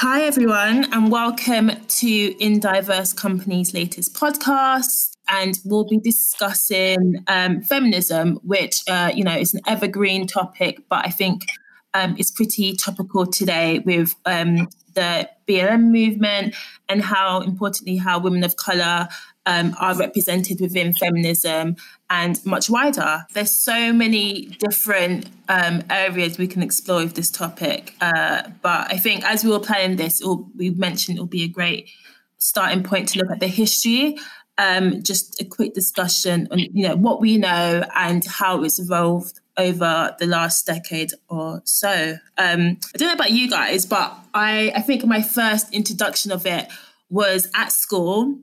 Hi, 0.00 0.22
everyone, 0.22 0.92
and 0.92 1.10
welcome 1.10 1.72
to 1.88 2.08
In 2.38 2.60
Diverse 2.60 3.12
Company's 3.12 3.74
latest 3.74 4.14
podcast. 4.14 5.16
And 5.28 5.58
we'll 5.64 5.88
be 5.88 5.98
discussing 5.98 7.24
um, 7.26 7.62
feminism, 7.62 8.38
which, 8.44 8.84
uh, 8.88 9.10
you 9.12 9.24
know, 9.24 9.34
is 9.36 9.54
an 9.54 9.60
evergreen 9.66 10.28
topic, 10.28 10.78
but 10.88 11.04
I 11.04 11.10
think 11.10 11.46
um, 11.94 12.14
is 12.16 12.30
pretty 12.30 12.76
topical 12.76 13.26
today 13.26 13.80
with 13.80 14.14
um, 14.24 14.68
the 14.94 15.28
BLM 15.48 15.90
movement 15.90 16.54
and 16.88 17.02
how, 17.02 17.40
importantly, 17.40 17.96
how 17.96 18.20
women 18.20 18.44
of 18.44 18.54
colour 18.54 19.08
um, 19.48 19.74
are 19.80 19.96
represented 19.96 20.60
within 20.60 20.92
feminism 20.92 21.74
and 22.10 22.44
much 22.44 22.68
wider. 22.68 23.24
There's 23.32 23.50
so 23.50 23.94
many 23.94 24.46
different 24.58 25.26
um, 25.48 25.82
areas 25.88 26.36
we 26.36 26.46
can 26.46 26.62
explore 26.62 27.02
with 27.02 27.14
this 27.14 27.30
topic, 27.30 27.94
uh, 28.02 28.42
but 28.60 28.92
I 28.92 28.98
think 28.98 29.24
as 29.24 29.42
we 29.42 29.50
were 29.50 29.58
planning 29.58 29.96
this, 29.96 30.22
we 30.54 30.70
mentioned 30.70 31.16
it 31.16 31.22
will 31.22 31.28
be 31.28 31.44
a 31.44 31.48
great 31.48 31.88
starting 32.36 32.82
point 32.82 33.08
to 33.08 33.20
look 33.20 33.30
at 33.30 33.40
the 33.40 33.48
history. 33.48 34.18
Um, 34.58 35.02
just 35.02 35.40
a 35.40 35.44
quick 35.44 35.72
discussion 35.72 36.48
on 36.50 36.58
you 36.58 36.86
know 36.88 36.96
what 36.96 37.20
we 37.20 37.38
know 37.38 37.84
and 37.94 38.24
how 38.26 38.64
it's 38.64 38.78
evolved 38.78 39.40
over 39.56 40.14
the 40.18 40.26
last 40.26 40.66
decade 40.66 41.12
or 41.28 41.62
so. 41.64 42.18
Um, 42.36 42.78
I 42.94 42.98
don't 42.98 43.08
know 43.08 43.14
about 43.14 43.30
you 43.30 43.48
guys, 43.48 43.86
but 43.86 44.14
I, 44.34 44.72
I 44.74 44.82
think 44.82 45.04
my 45.06 45.22
first 45.22 45.72
introduction 45.72 46.32
of 46.32 46.44
it 46.44 46.68
was 47.08 47.48
at 47.54 47.72
school 47.72 48.38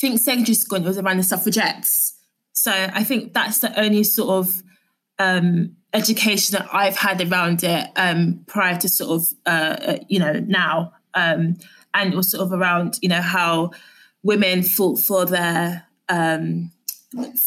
think 0.00 0.20
secondary 0.20 0.54
school, 0.54 0.80
was 0.80 0.98
around 0.98 1.18
the 1.18 1.22
suffragettes. 1.22 2.14
So 2.52 2.72
I 2.72 3.04
think 3.04 3.34
that's 3.34 3.60
the 3.60 3.78
only 3.78 4.02
sort 4.04 4.30
of 4.30 4.62
um, 5.18 5.76
education 5.92 6.58
that 6.58 6.68
I've 6.72 6.96
had 6.96 7.20
around 7.20 7.62
it 7.64 7.88
um, 7.96 8.44
prior 8.46 8.76
to 8.78 8.88
sort 8.88 9.10
of, 9.10 9.28
uh, 9.46 9.76
uh, 9.80 9.98
you 10.08 10.18
know, 10.18 10.32
now. 10.34 10.92
Um, 11.14 11.56
and 11.94 12.14
was 12.14 12.30
sort 12.30 12.42
of 12.42 12.52
around, 12.52 12.98
you 13.00 13.08
know, 13.08 13.22
how 13.22 13.70
women 14.22 14.62
fought 14.62 14.98
for 14.98 15.24
their 15.24 15.86
um, 16.08 16.70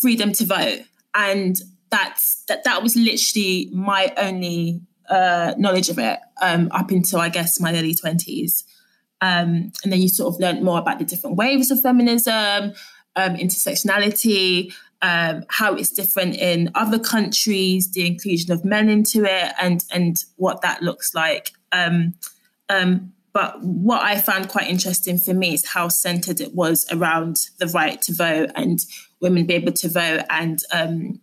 freedom 0.01 0.33
to 0.33 0.45
vote. 0.45 0.81
And 1.13 1.55
that's, 1.89 2.43
that, 2.47 2.63
that 2.63 2.81
was 2.81 2.95
literally 2.95 3.69
my 3.71 4.13
only 4.17 4.81
uh, 5.09 5.53
knowledge 5.57 5.89
of 5.89 5.99
it 5.99 6.19
um, 6.41 6.69
up 6.71 6.89
until, 6.89 7.19
I 7.19 7.29
guess, 7.29 7.59
my 7.59 7.71
early 7.77 7.93
20s. 7.93 8.63
Um, 9.21 9.71
and 9.83 9.91
then 9.91 10.01
you 10.01 10.09
sort 10.09 10.33
of 10.33 10.41
learned 10.41 10.63
more 10.63 10.79
about 10.79 10.99
the 10.99 11.05
different 11.05 11.35
waves 11.35 11.69
of 11.71 11.81
feminism, 11.81 12.73
um, 13.15 13.35
intersectionality, 13.35 14.73
um, 15.01 15.43
how 15.49 15.75
it's 15.75 15.91
different 15.91 16.35
in 16.35 16.71
other 16.75 16.99
countries, 16.99 17.91
the 17.91 18.05
inclusion 18.05 18.51
of 18.51 18.65
men 18.65 18.89
into 18.89 19.23
it, 19.23 19.53
and 19.59 19.83
and 19.91 20.17
what 20.37 20.61
that 20.61 20.81
looks 20.81 21.13
like. 21.13 21.51
Um, 21.71 22.13
um, 22.69 23.13
but 23.33 23.61
what 23.63 24.01
I 24.01 24.19
found 24.19 24.49
quite 24.49 24.69
interesting 24.69 25.17
for 25.17 25.33
me 25.33 25.53
is 25.53 25.65
how 25.65 25.87
centered 25.87 26.41
it 26.41 26.53
was 26.53 26.85
around 26.91 27.37
the 27.59 27.67
right 27.67 28.01
to 28.03 28.13
vote 28.13 28.51
and 28.55 28.79
women 29.21 29.45
be 29.45 29.53
able 29.53 29.71
to 29.71 29.89
vote. 29.89 30.23
And 30.29 30.59
um, 30.73 31.21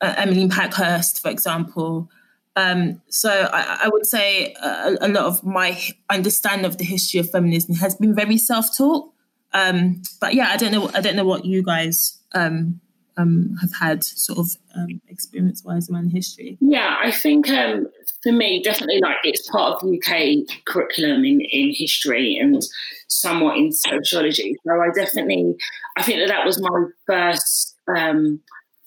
uh, 0.00 0.14
Emmeline 0.16 0.50
Pankhurst, 0.50 1.20
for 1.20 1.28
example, 1.28 2.08
um, 2.56 3.00
so 3.08 3.30
I, 3.30 3.82
I, 3.84 3.88
would 3.88 4.06
say 4.06 4.54
a, 4.54 4.96
a, 5.00 5.08
lot 5.08 5.24
of 5.24 5.44
my 5.44 5.80
understanding 6.08 6.66
of 6.66 6.78
the 6.78 6.84
history 6.84 7.20
of 7.20 7.30
feminism 7.30 7.76
has 7.76 7.94
been 7.94 8.14
very 8.14 8.36
self-taught. 8.36 9.08
Um, 9.52 10.02
but 10.20 10.34
yeah, 10.34 10.48
I 10.50 10.56
don't 10.56 10.72
know. 10.72 10.90
I 10.92 11.00
don't 11.00 11.16
know 11.16 11.24
what 11.24 11.44
you 11.44 11.62
guys 11.62 12.18
um, 12.34 12.80
um 13.16 13.56
have 13.60 13.70
had 13.80 14.04
sort 14.04 14.38
of 14.38 14.50
um, 14.76 15.00
experience-wise 15.08 15.90
around 15.90 16.10
history. 16.10 16.58
Yeah, 16.60 16.96
I 17.02 17.12
think 17.12 17.48
um, 17.50 17.86
for 18.22 18.32
me, 18.32 18.62
definitely 18.62 19.00
like 19.00 19.16
it's 19.22 19.48
part 19.48 19.82
of 19.82 19.88
UK 19.88 20.64
curriculum 20.66 21.24
in, 21.24 21.40
in 21.40 21.72
history 21.72 22.36
and 22.36 22.62
somewhat 23.08 23.58
in 23.58 23.72
sociology. 23.72 24.56
So 24.66 24.72
I 24.72 24.88
definitely, 24.94 25.56
I 25.96 26.02
think 26.02 26.18
that 26.18 26.28
that 26.28 26.44
was 26.44 26.60
my 26.60 26.84
first 27.06 27.76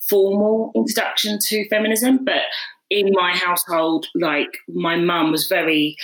formal 0.08 0.72
introduction 0.74 1.38
to 1.40 1.68
feminism, 1.68 2.24
but 2.24 2.42
in 2.94 3.10
my 3.12 3.32
household, 3.32 4.06
like 4.14 4.56
my 4.68 4.96
mum 4.96 5.32
was 5.32 5.48
very 5.48 5.96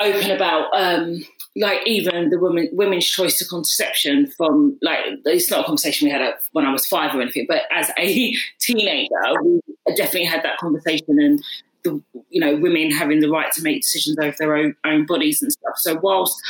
open 0.00 0.30
about 0.30 0.68
um, 0.74 1.20
like 1.56 1.80
even 1.86 2.30
the 2.30 2.38
woman 2.38 2.68
women's 2.72 3.06
choice 3.06 3.38
to 3.38 3.44
contraception 3.44 4.26
from 4.26 4.78
like 4.80 5.00
it's 5.26 5.50
not 5.50 5.60
a 5.60 5.64
conversation 5.64 6.06
we 6.06 6.12
had 6.12 6.34
when 6.52 6.64
I 6.64 6.72
was 6.72 6.86
five 6.86 7.14
or 7.14 7.20
anything, 7.20 7.46
but 7.48 7.62
as 7.70 7.90
a 7.98 8.34
teenager, 8.60 9.14
we 9.44 9.60
definitely 9.96 10.24
had 10.24 10.42
that 10.44 10.58
conversation 10.58 11.18
and 11.20 11.42
the 11.84 12.02
you 12.30 12.40
know 12.40 12.56
women 12.56 12.90
having 12.90 13.20
the 13.20 13.30
right 13.30 13.52
to 13.52 13.62
make 13.62 13.82
decisions 13.82 14.16
over 14.18 14.34
their 14.38 14.56
own, 14.56 14.74
own 14.86 15.04
bodies 15.04 15.42
and 15.42 15.52
stuff. 15.52 15.76
So 15.76 15.98
whilst 16.02 16.40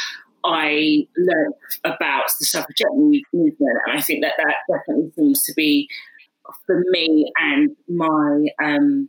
I 0.44 1.06
learned 1.16 1.54
about 1.84 2.30
the 2.38 2.46
suffragette 2.46 2.94
movement, 2.94 3.56
and 3.60 3.98
I 3.98 4.00
think 4.00 4.22
that 4.22 4.34
that 4.38 4.54
definitely 4.70 5.10
seems 5.16 5.42
to 5.42 5.52
be 5.54 5.88
for 6.66 6.82
me 6.90 7.32
and 7.38 7.76
my 7.88 8.46
um, 8.62 9.08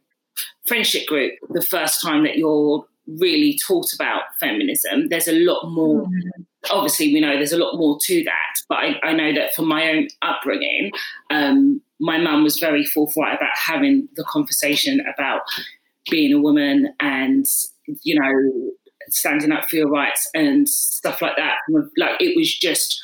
friendship 0.68 1.08
group 1.08 1.34
the 1.50 1.62
first 1.62 2.02
time 2.02 2.24
that 2.24 2.38
you're 2.38 2.86
really 3.18 3.58
taught 3.66 3.94
about 3.94 4.24
feminism. 4.40 5.10
There's 5.10 5.28
a 5.28 5.34
lot 5.34 5.70
more. 5.70 6.04
Mm-hmm. 6.04 6.44
Obviously, 6.72 7.14
we 7.14 7.22
know 7.22 7.36
there's 7.36 7.54
a 7.54 7.58
lot 7.58 7.78
more 7.78 7.98
to 8.04 8.24
that, 8.26 8.54
but 8.68 8.76
I, 8.76 9.00
I 9.04 9.14
know 9.14 9.34
that 9.34 9.54
from 9.56 9.68
my 9.68 9.90
own 9.90 10.08
upbringing, 10.22 10.92
um, 11.30 11.82
my 12.00 12.18
mum 12.18 12.44
was 12.44 12.60
very 12.60 12.84
forthright 12.84 13.38
about 13.38 13.56
having 13.56 14.10
the 14.16 14.26
conversation 14.26 15.02
about 15.14 15.42
being 16.10 16.34
a 16.34 16.40
woman 16.40 16.94
and 17.00 17.46
you 18.04 18.20
know 18.20 18.72
standing 19.08 19.52
up 19.52 19.70
for 19.70 19.78
your 19.78 19.90
rights 19.90 20.30
and 20.34 20.68
stuff 20.68 21.22
like 21.22 21.36
that. 21.38 21.56
Like 21.98 22.20
it 22.20 22.36
was 22.36 22.54
just 22.54 23.02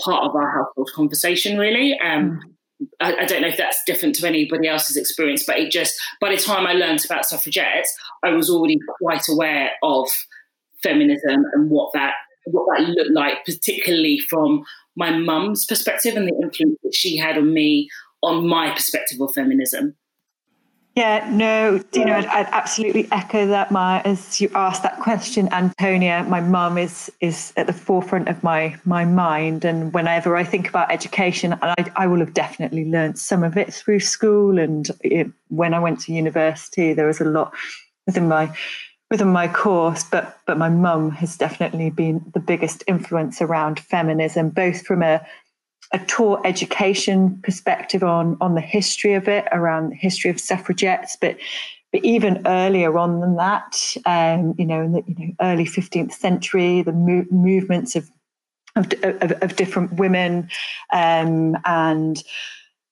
part 0.00 0.24
of 0.24 0.34
our 0.34 0.50
household 0.50 0.90
conversation, 0.94 1.58
really. 1.58 1.98
Um, 2.00 2.30
mm. 2.30 2.55
I, 3.00 3.14
I, 3.14 3.24
don't 3.24 3.42
know 3.42 3.48
if 3.48 3.56
that's 3.56 3.82
different 3.86 4.14
to 4.16 4.26
anybody 4.26 4.68
else's 4.68 4.96
experience, 4.96 5.44
but 5.46 5.58
it 5.58 5.70
just 5.70 5.98
by 6.20 6.30
the 6.30 6.36
time 6.36 6.66
I 6.66 6.72
learned 6.72 7.04
about 7.04 7.24
suffragettes, 7.24 7.94
I 8.22 8.30
was 8.30 8.50
already 8.50 8.78
quite 9.00 9.22
aware 9.28 9.70
of 9.82 10.08
feminism 10.82 11.44
and 11.52 11.70
what 11.70 11.92
that 11.94 12.14
what 12.46 12.66
that 12.76 12.88
looked 12.88 13.12
like, 13.12 13.44
particularly 13.44 14.18
from 14.18 14.64
my 14.94 15.16
mum's 15.16 15.64
perspective 15.64 16.16
and 16.16 16.28
the 16.28 16.38
influence 16.42 16.78
that 16.82 16.94
she 16.94 17.16
had 17.16 17.36
on 17.36 17.52
me 17.52 17.88
on 18.22 18.46
my 18.46 18.70
perspective 18.70 19.20
of 19.20 19.34
feminism. 19.34 19.96
Yeah, 20.96 21.28
no, 21.30 21.78
you 21.92 22.06
know, 22.06 22.14
I'd, 22.14 22.24
I'd, 22.24 22.46
absolutely 22.52 23.06
echo 23.12 23.46
that. 23.48 23.70
My 23.70 24.00
as 24.00 24.40
you 24.40 24.50
asked 24.54 24.82
that 24.82 24.98
question, 24.98 25.46
Antonia, 25.52 26.24
my 26.26 26.40
mum 26.40 26.78
is 26.78 27.12
is 27.20 27.52
at 27.58 27.66
the 27.66 27.74
forefront 27.74 28.28
of 28.28 28.42
my 28.42 28.76
my 28.86 29.04
mind, 29.04 29.66
and 29.66 29.92
whenever 29.92 30.36
I 30.36 30.42
think 30.42 30.70
about 30.70 30.90
education, 30.90 31.52
and 31.52 31.62
I, 31.62 31.92
I 31.96 32.06
will 32.06 32.20
have 32.20 32.32
definitely 32.32 32.86
learned 32.86 33.18
some 33.18 33.44
of 33.44 33.58
it 33.58 33.74
through 33.74 34.00
school, 34.00 34.58
and 34.58 34.90
it, 35.02 35.30
when 35.48 35.74
I 35.74 35.80
went 35.80 36.00
to 36.00 36.14
university, 36.14 36.94
there 36.94 37.06
was 37.06 37.20
a 37.20 37.26
lot 37.26 37.52
within 38.06 38.26
my 38.26 38.56
within 39.10 39.28
my 39.28 39.48
course, 39.48 40.02
but 40.02 40.38
but 40.46 40.56
my 40.56 40.70
mum 40.70 41.10
has 41.10 41.36
definitely 41.36 41.90
been 41.90 42.24
the 42.32 42.40
biggest 42.40 42.82
influence 42.86 43.42
around 43.42 43.80
feminism, 43.80 44.48
both 44.48 44.86
from 44.86 45.02
a 45.02 45.20
a 45.92 45.98
taught 45.98 46.44
education 46.44 47.38
perspective 47.42 48.02
on 48.02 48.36
on 48.40 48.54
the 48.54 48.60
history 48.60 49.14
of 49.14 49.28
it, 49.28 49.46
around 49.52 49.90
the 49.90 49.96
history 49.96 50.30
of 50.30 50.40
suffragettes, 50.40 51.16
but 51.20 51.36
but 51.92 52.04
even 52.04 52.42
earlier 52.46 52.98
on 52.98 53.20
than 53.20 53.36
that, 53.36 53.96
um, 54.04 54.54
you 54.58 54.66
know, 54.66 54.82
in 54.82 54.92
the 54.92 55.04
you 55.06 55.14
know 55.18 55.34
early 55.40 55.64
fifteenth 55.64 56.12
century, 56.12 56.82
the 56.82 56.92
mo- 56.92 57.26
movements 57.30 57.96
of 57.96 58.10
of, 58.74 58.92
of 59.02 59.32
of, 59.42 59.56
different 59.56 59.92
women 59.94 60.48
um, 60.92 61.56
and. 61.64 62.22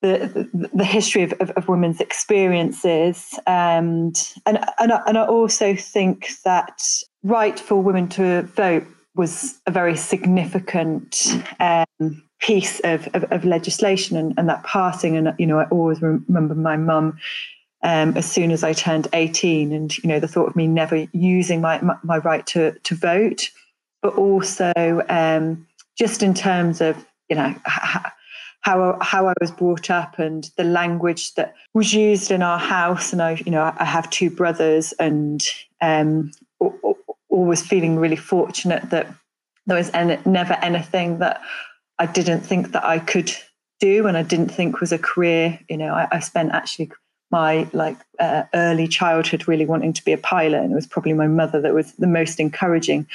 The, 0.03 0.51
the, 0.53 0.71
the 0.75 0.85
history 0.85 1.23
of, 1.23 1.33
of, 1.41 1.49
of, 1.53 1.67
women's 1.67 1.99
experiences 1.99 3.39
and 3.47 4.15
and 4.45 4.59
and 4.79 4.93
I, 4.93 5.01
and 5.07 5.17
I 5.17 5.25
also 5.25 5.75
think 5.75 6.29
that 6.45 6.83
right 7.23 7.59
for 7.59 7.77
women 7.83 8.11
to 8.11 8.43
vote 8.43 8.85
was 9.15 9.61
a 9.67 9.71
very 9.71 9.97
significant 9.97 11.27
um, 11.59 12.23
piece 12.41 12.81
of, 12.81 13.09
of, 13.15 13.25
of 13.33 13.45
legislation 13.45 14.17
and, 14.17 14.35
and, 14.37 14.49
that 14.49 14.63
passing. 14.65 15.17
And, 15.17 15.35
you 15.39 15.47
know, 15.47 15.59
I 15.59 15.65
always 15.67 16.03
remember 16.03 16.55
my 16.55 16.77
mum 16.77 17.19
um, 17.83 18.17
as 18.17 18.31
soon 18.31 18.51
as 18.51 18.65
I 18.65 18.73
turned 18.73 19.09
18 19.13 19.73
and, 19.73 19.97
you 19.99 20.09
know, 20.09 20.21
the 20.21 20.29
thought 20.29 20.49
of 20.49 20.57
me 20.57 20.67
never 20.67 21.07
using 21.13 21.61
my, 21.61 21.81
my, 21.81 21.97
my 22.03 22.19
right 22.19 22.45
to, 22.49 22.73
to 22.73 22.95
vote, 22.95 23.51
but 24.03 24.15
also 24.15 24.73
um, 25.09 25.67
just 25.97 26.23
in 26.23 26.35
terms 26.35 26.81
of, 26.81 27.05
you 27.29 27.37
know, 27.37 27.55
how, 27.65 28.97
how 29.03 29.27
I 29.29 29.35
was 29.41 29.51
brought 29.51 29.91
up 29.91 30.19
and 30.19 30.51
the 30.57 30.65
language 30.65 31.35
that 31.35 31.55
was 31.75 31.93
used 31.93 32.31
in 32.31 32.43
our 32.43 32.59
house. 32.59 33.13
And 33.13 33.21
I, 33.21 33.43
you 33.45 33.53
know, 33.53 33.75
I 33.79 33.85
have 33.85 34.09
two 34.09 34.31
brothers 34.31 34.93
and 34.99 35.43
um, 35.83 36.31
always 37.29 37.63
feeling 37.67 37.97
really 37.97 38.17
fortunate 38.17 38.89
that 38.91 39.07
there 39.67 39.77
was 39.77 39.91
any, 39.93 40.19
never 40.25 40.55
anything 40.63 41.19
that 41.19 41.43
I 41.99 42.07
didn't 42.07 42.41
think 42.41 42.73
that 42.73 42.85
I 42.85 42.99
could 42.99 43.33
do 43.81 44.07
and 44.07 44.17
I 44.17 44.23
didn't 44.23 44.49
think 44.49 44.81
was 44.81 44.93
a 44.93 44.99
career. 44.99 45.59
You 45.69 45.77
know, 45.77 45.95
I, 45.95 46.09
I 46.13 46.21
spent 46.21 46.53
actually 46.53 46.91
my 47.31 47.69
like 47.73 47.99
uh, 48.21 48.45
early 48.55 48.87
childhood 48.87 49.49
really 49.49 49.67
wanting 49.67 49.93
to 49.93 50.05
be 50.05 50.13
a 50.13 50.19
pilot 50.19 50.63
and 50.63 50.73
it 50.73 50.75
was 50.75 50.87
probably 50.87 51.13
my 51.13 51.27
mother 51.27 51.61
that 51.61 51.75
was 51.75 51.93
the 51.95 52.07
most 52.07 52.39
encouraging 52.39 53.07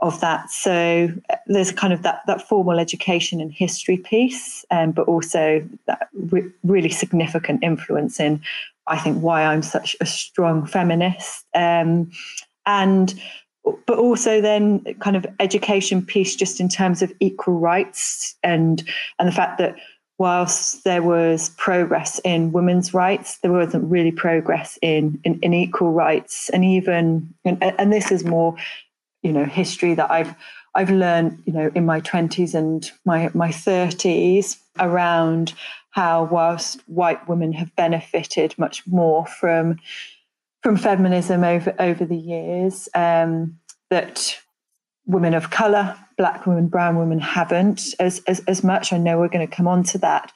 of 0.00 0.20
that. 0.20 0.50
So 0.50 1.10
uh, 1.30 1.36
there's 1.46 1.72
kind 1.72 1.92
of 1.92 2.02
that 2.02 2.22
that 2.26 2.46
formal 2.46 2.78
education 2.78 3.40
and 3.40 3.52
history 3.52 3.96
piece, 3.96 4.64
um, 4.70 4.92
but 4.92 5.08
also 5.08 5.66
that 5.86 6.08
re- 6.12 6.50
really 6.62 6.90
significant 6.90 7.62
influence 7.62 8.20
in, 8.20 8.42
I 8.86 8.98
think, 8.98 9.22
why 9.22 9.44
I'm 9.44 9.62
such 9.62 9.96
a 10.00 10.06
strong 10.06 10.66
feminist. 10.66 11.46
Um, 11.54 12.10
and 12.66 13.14
but 13.86 13.98
also 13.98 14.40
then 14.40 14.80
kind 15.00 15.16
of 15.16 15.26
education 15.40 16.04
piece 16.04 16.36
just 16.36 16.60
in 16.60 16.68
terms 16.68 17.02
of 17.02 17.12
equal 17.20 17.58
rights 17.58 18.36
and 18.42 18.82
and 19.18 19.28
the 19.28 19.32
fact 19.32 19.58
that 19.58 19.76
whilst 20.18 20.84
there 20.84 21.02
was 21.02 21.50
progress 21.56 22.20
in 22.24 22.52
women's 22.52 22.94
rights, 22.94 23.38
there 23.38 23.52
wasn't 23.52 23.90
really 23.90 24.12
progress 24.12 24.78
in 24.82 25.20
in, 25.24 25.38
in 25.40 25.52
equal 25.52 25.92
rights, 25.92 26.50
and 26.50 26.64
even 26.64 27.34
and, 27.44 27.62
and 27.62 27.92
this 27.92 28.12
is 28.12 28.24
more, 28.24 28.54
you 29.22 29.32
know, 29.32 29.44
history 29.44 29.94
that 29.94 30.10
I've 30.10 30.34
I've 30.74 30.90
learned, 30.90 31.42
you 31.46 31.52
know, 31.52 31.70
in 31.74 31.84
my 31.84 32.00
twenties 32.00 32.54
and 32.54 32.90
my 33.04 33.30
my 33.34 33.50
thirties 33.50 34.58
around 34.78 35.54
how 35.90 36.24
whilst 36.24 36.80
white 36.88 37.28
women 37.28 37.52
have 37.52 37.74
benefited 37.76 38.52
much 38.58 38.84
more 38.86 39.24
from 39.26 39.78
from 40.64 40.76
feminism 40.78 41.44
over 41.44 41.74
over 41.78 42.04
the 42.06 42.16
years, 42.16 42.88
um, 42.94 43.58
that 43.90 44.36
women 45.06 45.34
of 45.34 45.50
color 45.50 45.96
black 46.16 46.46
women, 46.46 46.68
brown 46.68 46.96
women 46.96 47.18
haven't 47.20 47.94
as, 48.00 48.22
as, 48.26 48.40
as 48.46 48.64
much. 48.64 48.92
I 48.92 48.98
know 48.98 49.18
we're 49.18 49.28
going 49.28 49.46
to 49.46 49.54
come 49.54 49.68
on 49.68 49.82
to 49.84 49.98
that. 49.98 50.32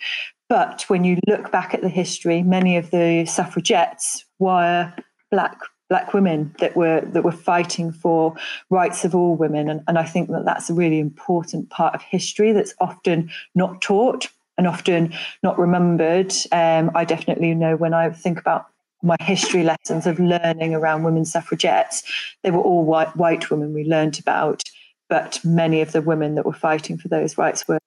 But 0.48 0.84
when 0.88 1.04
you 1.04 1.18
look 1.26 1.50
back 1.50 1.72
at 1.72 1.82
the 1.82 1.88
history, 1.88 2.42
many 2.42 2.76
of 2.76 2.90
the 2.90 3.24
suffragettes 3.26 4.24
were 4.38 4.92
black 5.30 5.58
black 5.88 6.12
women 6.12 6.54
that 6.58 6.76
were 6.76 7.00
that 7.00 7.24
were 7.24 7.32
fighting 7.32 7.90
for 7.90 8.34
rights 8.68 9.06
of 9.06 9.14
all 9.14 9.34
women 9.34 9.70
and, 9.70 9.80
and 9.88 9.98
i 9.98 10.04
think 10.04 10.28
that 10.28 10.44
that's 10.44 10.68
a 10.68 10.74
really 10.74 10.98
important 10.98 11.70
part 11.70 11.94
of 11.94 12.02
history 12.02 12.52
that's 12.52 12.74
often 12.78 13.30
not 13.54 13.80
taught 13.80 14.26
and 14.58 14.66
often 14.66 15.14
not 15.42 15.58
remembered 15.58 16.30
um, 16.52 16.90
i 16.94 17.06
definitely 17.06 17.54
know 17.54 17.74
when 17.74 17.94
i 17.94 18.10
think 18.10 18.38
about 18.38 18.66
my 19.02 19.16
history 19.20 19.62
lessons 19.62 20.06
of 20.06 20.18
learning 20.18 20.74
around 20.74 21.04
women 21.04 21.24
suffragettes 21.24 22.02
they 22.42 22.50
were 22.50 22.60
all 22.60 22.84
white 22.84 23.14
white 23.16 23.50
women 23.50 23.72
we 23.72 23.84
learned 23.84 24.18
about 24.18 24.62
but 25.08 25.40
many 25.44 25.80
of 25.80 25.92
the 25.92 26.02
women 26.02 26.34
that 26.34 26.44
were 26.44 26.52
fighting 26.52 26.98
for 26.98 27.08
those 27.08 27.38
rights 27.38 27.66
were 27.66 27.80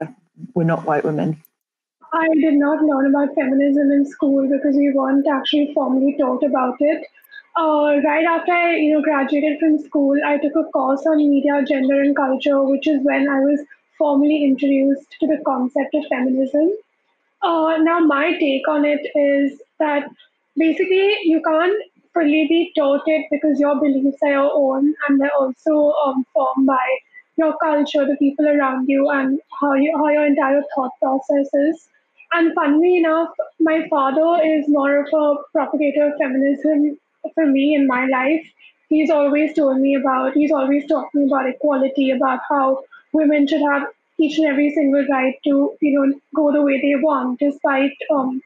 were 0.56 0.63
not 0.63 0.86
white 0.86 1.04
women. 1.04 1.42
I 2.13 2.28
did 2.42 2.56
not 2.56 2.84
learn 2.84 3.08
about 3.08 3.36
feminism 3.36 3.92
in 3.92 4.06
school 4.06 4.48
because 4.50 4.75
we 4.75 4.92
weren't 4.92 5.25
actually 5.28 5.72
formally 5.74 6.18
taught 6.19 6.44
about 6.44 6.75
it. 6.80 7.06
Uh, 7.56 8.00
right 8.04 8.25
after 8.25 8.52
I, 8.52 8.75
you 8.75 8.94
know, 8.94 9.02
graduated 9.02 9.60
from 9.60 9.80
school, 9.80 10.18
I 10.25 10.38
took 10.38 10.56
a 10.56 10.63
course 10.72 11.06
on 11.06 11.18
media, 11.18 11.63
gender, 11.68 12.02
and 12.02 12.16
culture, 12.16 12.63
which 12.63 12.88
is 12.88 13.04
when 13.04 13.30
I 13.30 13.40
was 13.40 13.62
formally 13.98 14.44
introduced 14.44 15.16
to 15.19 15.28
the 15.28 15.42
concept 15.46 15.94
of 15.94 16.04
feminism. 16.10 16.72
Uh, 17.42 17.78
now, 17.80 18.00
my 18.00 18.38
take 18.40 18.68
on 18.68 18.86
it 18.86 19.02
is 19.16 19.62
that 19.80 20.10
basically 20.57 21.18
you 21.24 21.42
can't 21.45 21.81
fully 22.13 22.45
be 22.48 22.71
taught 22.77 23.03
it 23.06 23.25
because 23.31 23.59
your 23.59 23.80
beliefs 23.80 24.18
are 24.24 24.31
your 24.31 24.51
own 24.53 24.94
and 25.07 25.19
they're 25.19 25.36
also 25.39 25.94
um, 26.06 26.25
formed 26.33 26.65
by 26.68 26.88
your 27.38 27.56
culture, 27.63 28.06
the 28.06 28.18
people 28.19 28.48
around 28.48 28.88
you, 28.88 29.09
and 29.09 29.39
how 29.59 29.74
you 29.74 29.92
how 29.98 30.09
your 30.09 30.25
entire 30.25 30.62
thought 30.75 30.92
process 31.01 31.48
is. 31.53 31.88
And 32.33 32.53
funnily 32.53 32.98
enough, 32.98 33.30
my 33.59 33.88
father 33.89 34.42
is 34.44 34.65
more 34.68 35.00
of 35.01 35.07
a 35.13 35.36
propagator 35.53 36.07
of 36.07 36.18
feminism 36.18 36.98
for 37.36 37.45
me 37.45 37.75
in 37.75 37.88
my 37.88 38.06
life. 38.06 38.45
He's 38.89 39.09
always 39.09 39.53
told 39.53 39.80
me 39.80 39.95
about, 39.95 40.33
he's 40.33 40.51
always 40.51 40.88
talking 40.88 41.27
about 41.27 41.50
equality, 41.50 42.12
about 42.12 42.39
how 42.50 42.83
women 43.13 43.48
should 43.48 43.62
have 43.62 43.88
each 44.19 44.38
and 44.38 44.48
every 44.48 44.71
single 44.74 45.06
right 45.09 45.36
to, 45.45 45.75
you 45.81 45.92
know, 46.00 46.19
go 46.36 46.51
the 46.51 46.62
way 46.62 46.80
they 46.81 46.95
want, 46.95 47.39
despite 47.39 47.94
um, 48.13 48.42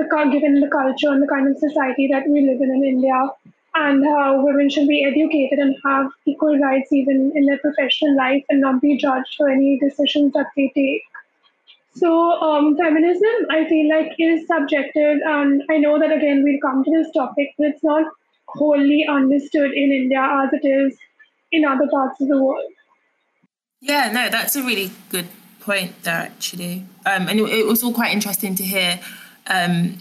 the 0.00 0.30
given 0.32 0.60
the 0.60 0.68
culture 0.68 1.10
and 1.10 1.22
the 1.22 1.26
kind 1.26 1.48
of 1.48 1.56
society 1.58 2.08
that 2.10 2.28
we 2.28 2.40
live 2.40 2.60
in 2.60 2.70
in 2.70 2.84
India 2.84 3.28
and 3.74 4.04
how 4.04 4.44
women 4.44 4.68
should 4.68 4.88
be 4.88 5.04
educated 5.04 5.58
and 5.58 5.76
have 5.84 6.10
equal 6.26 6.58
rights 6.58 6.92
even 6.92 7.32
in 7.34 7.46
their 7.46 7.58
professional 7.58 8.16
life 8.16 8.44
and 8.48 8.60
not 8.60 8.80
be 8.80 8.96
judged 8.96 9.34
for 9.36 9.48
any 9.48 9.78
decisions 9.78 10.32
that 10.32 10.46
they 10.56 10.72
take. 10.74 11.02
So, 11.94 12.40
um, 12.40 12.76
feminism, 12.76 13.46
I 13.50 13.68
feel 13.68 13.88
like, 13.88 14.12
is 14.18 14.46
subjective, 14.46 15.18
and 15.24 15.62
I 15.70 15.78
know 15.78 15.98
that 15.98 16.12
again 16.12 16.42
we'll 16.44 16.60
come 16.60 16.84
to 16.84 16.90
this 16.90 17.12
topic, 17.12 17.52
but 17.58 17.68
it's 17.68 17.82
not 17.82 18.06
wholly 18.46 19.06
understood 19.08 19.72
in 19.72 19.92
India 19.92 20.20
as 20.44 20.52
it 20.52 20.66
is 20.66 20.96
in 21.52 21.64
other 21.64 21.88
parts 21.88 22.20
of 22.20 22.28
the 22.28 22.42
world. 22.42 22.72
Yeah, 23.80 24.10
no, 24.12 24.28
that's 24.28 24.56
a 24.56 24.62
really 24.62 24.92
good 25.10 25.28
point 25.60 26.02
there, 26.02 26.14
actually. 26.14 26.86
Um, 27.06 27.28
and 27.28 27.40
it, 27.40 27.48
it 27.48 27.66
was 27.66 27.82
all 27.82 27.92
quite 27.92 28.12
interesting 28.12 28.54
to 28.56 28.64
hear 28.64 29.00
um, 29.50 29.98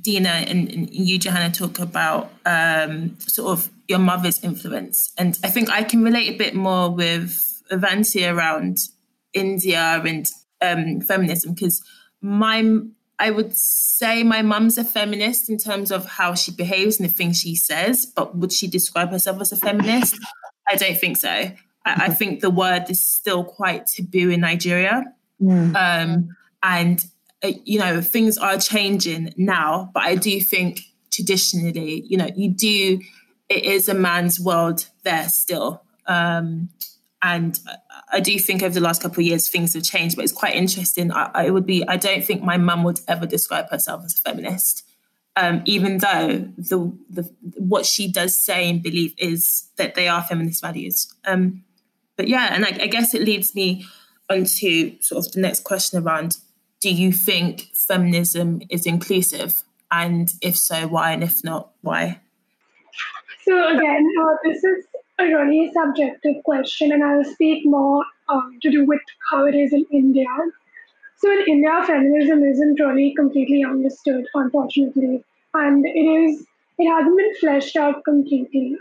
Dina 0.00 0.28
and, 0.28 0.72
and, 0.72 0.90
you, 0.92 1.18
Johanna, 1.18 1.52
talk 1.52 1.78
about 1.78 2.32
um, 2.46 3.16
sort 3.20 3.58
of 3.58 3.70
your 3.86 3.98
mother's 3.98 4.42
influence. 4.42 5.12
And 5.18 5.38
I 5.44 5.48
think 5.48 5.70
I 5.70 5.82
can 5.84 6.02
relate 6.02 6.34
a 6.34 6.38
bit 6.38 6.54
more 6.54 6.90
with 6.90 7.62
Avanti 7.70 8.26
around 8.26 8.78
India 9.32 10.02
and 10.04 10.26
um, 10.60 11.00
feminism 11.00 11.54
because 11.54 11.82
my 12.20 12.80
I 13.20 13.30
would 13.30 13.56
say 13.56 14.22
my 14.22 14.42
mum's 14.42 14.78
a 14.78 14.84
feminist 14.84 15.50
in 15.50 15.58
terms 15.58 15.90
of 15.90 16.06
how 16.06 16.34
she 16.34 16.52
behaves 16.52 17.00
and 17.00 17.08
the 17.08 17.12
things 17.12 17.38
she 17.38 17.56
says, 17.56 18.06
but 18.06 18.36
would 18.36 18.52
she 18.52 18.68
describe 18.68 19.10
herself 19.10 19.40
as 19.40 19.50
a 19.50 19.56
feminist? 19.56 20.16
I 20.70 20.76
don't 20.76 20.96
think 20.96 21.16
so. 21.16 21.28
I, 21.28 21.54
I 21.84 22.08
think 22.10 22.40
the 22.40 22.50
word 22.50 22.88
is 22.88 23.04
still 23.04 23.42
quite 23.42 23.86
taboo 23.86 24.30
in 24.30 24.40
Nigeria. 24.40 25.04
Mm. 25.42 25.74
Um, 25.74 26.28
and 26.62 27.04
you 27.42 27.78
know, 27.78 28.00
things 28.00 28.38
are 28.38 28.58
changing 28.58 29.32
now, 29.36 29.90
but 29.94 30.02
I 30.02 30.16
do 30.16 30.40
think 30.40 30.80
traditionally, 31.12 32.04
you 32.06 32.16
know, 32.16 32.28
you 32.34 32.50
do, 32.50 33.00
it 33.48 33.64
is 33.64 33.88
a 33.88 33.94
man's 33.94 34.40
world 34.40 34.86
there 35.04 35.28
still. 35.28 35.82
Um, 36.06 36.70
and 37.22 37.58
I 38.12 38.20
do 38.20 38.38
think 38.38 38.62
over 38.62 38.74
the 38.74 38.80
last 38.80 39.02
couple 39.02 39.20
of 39.20 39.26
years 39.26 39.48
things 39.48 39.74
have 39.74 39.82
changed, 39.82 40.16
but 40.16 40.24
it's 40.24 40.32
quite 40.32 40.54
interesting. 40.54 41.12
I, 41.12 41.30
I 41.34 41.50
would 41.50 41.66
be, 41.66 41.86
I 41.86 41.96
don't 41.96 42.24
think 42.24 42.42
my 42.42 42.56
mum 42.56 42.84
would 42.84 43.00
ever 43.08 43.26
describe 43.26 43.70
herself 43.70 44.04
as 44.04 44.14
a 44.14 44.18
feminist, 44.18 44.84
um, 45.36 45.62
even 45.64 45.98
though 45.98 46.48
the, 46.56 46.92
the 47.10 47.30
what 47.56 47.86
she 47.86 48.10
does 48.10 48.38
say 48.38 48.68
and 48.68 48.82
believe 48.82 49.14
is 49.18 49.68
that 49.76 49.94
they 49.94 50.08
are 50.08 50.22
feminist 50.22 50.62
values. 50.62 51.12
Um, 51.24 51.64
but 52.16 52.28
yeah, 52.28 52.52
and 52.52 52.64
I, 52.64 52.68
I 52.82 52.86
guess 52.86 53.14
it 53.14 53.22
leads 53.22 53.54
me 53.54 53.84
onto 54.30 55.00
sort 55.00 55.26
of 55.26 55.32
the 55.32 55.40
next 55.40 55.64
question 55.64 56.02
around 56.02 56.36
do 56.80 56.90
you 56.90 57.12
think 57.12 57.68
feminism 57.74 58.62
is 58.70 58.86
inclusive? 58.86 59.62
And 59.90 60.30
if 60.42 60.56
so, 60.56 60.86
why? 60.86 61.12
And 61.12 61.22
if 61.24 61.42
not, 61.42 61.70
why? 61.80 62.20
So, 63.44 63.76
again, 63.76 64.06
uh, 64.22 64.34
this 64.44 64.62
is 64.62 64.86
a 65.18 65.24
really 65.24 65.72
subjective 65.72 66.42
question, 66.44 66.92
and 66.92 67.02
I'll 67.02 67.24
speak 67.24 67.64
more 67.64 68.04
um, 68.28 68.58
to 68.62 68.70
do 68.70 68.84
with 68.84 69.00
how 69.30 69.46
it 69.46 69.54
is 69.54 69.72
in 69.72 69.86
India. 69.90 70.26
So, 71.16 71.32
in 71.32 71.44
India, 71.48 71.82
feminism 71.86 72.44
isn't 72.44 72.78
really 72.78 73.14
completely 73.16 73.64
understood, 73.64 74.26
unfortunately, 74.34 75.24
and 75.54 75.84
it 75.86 75.90
is 75.98 76.46
it 76.78 76.88
hasn't 76.88 77.16
been 77.16 77.34
fleshed 77.40 77.76
out 77.76 78.04
completely. 78.04 78.76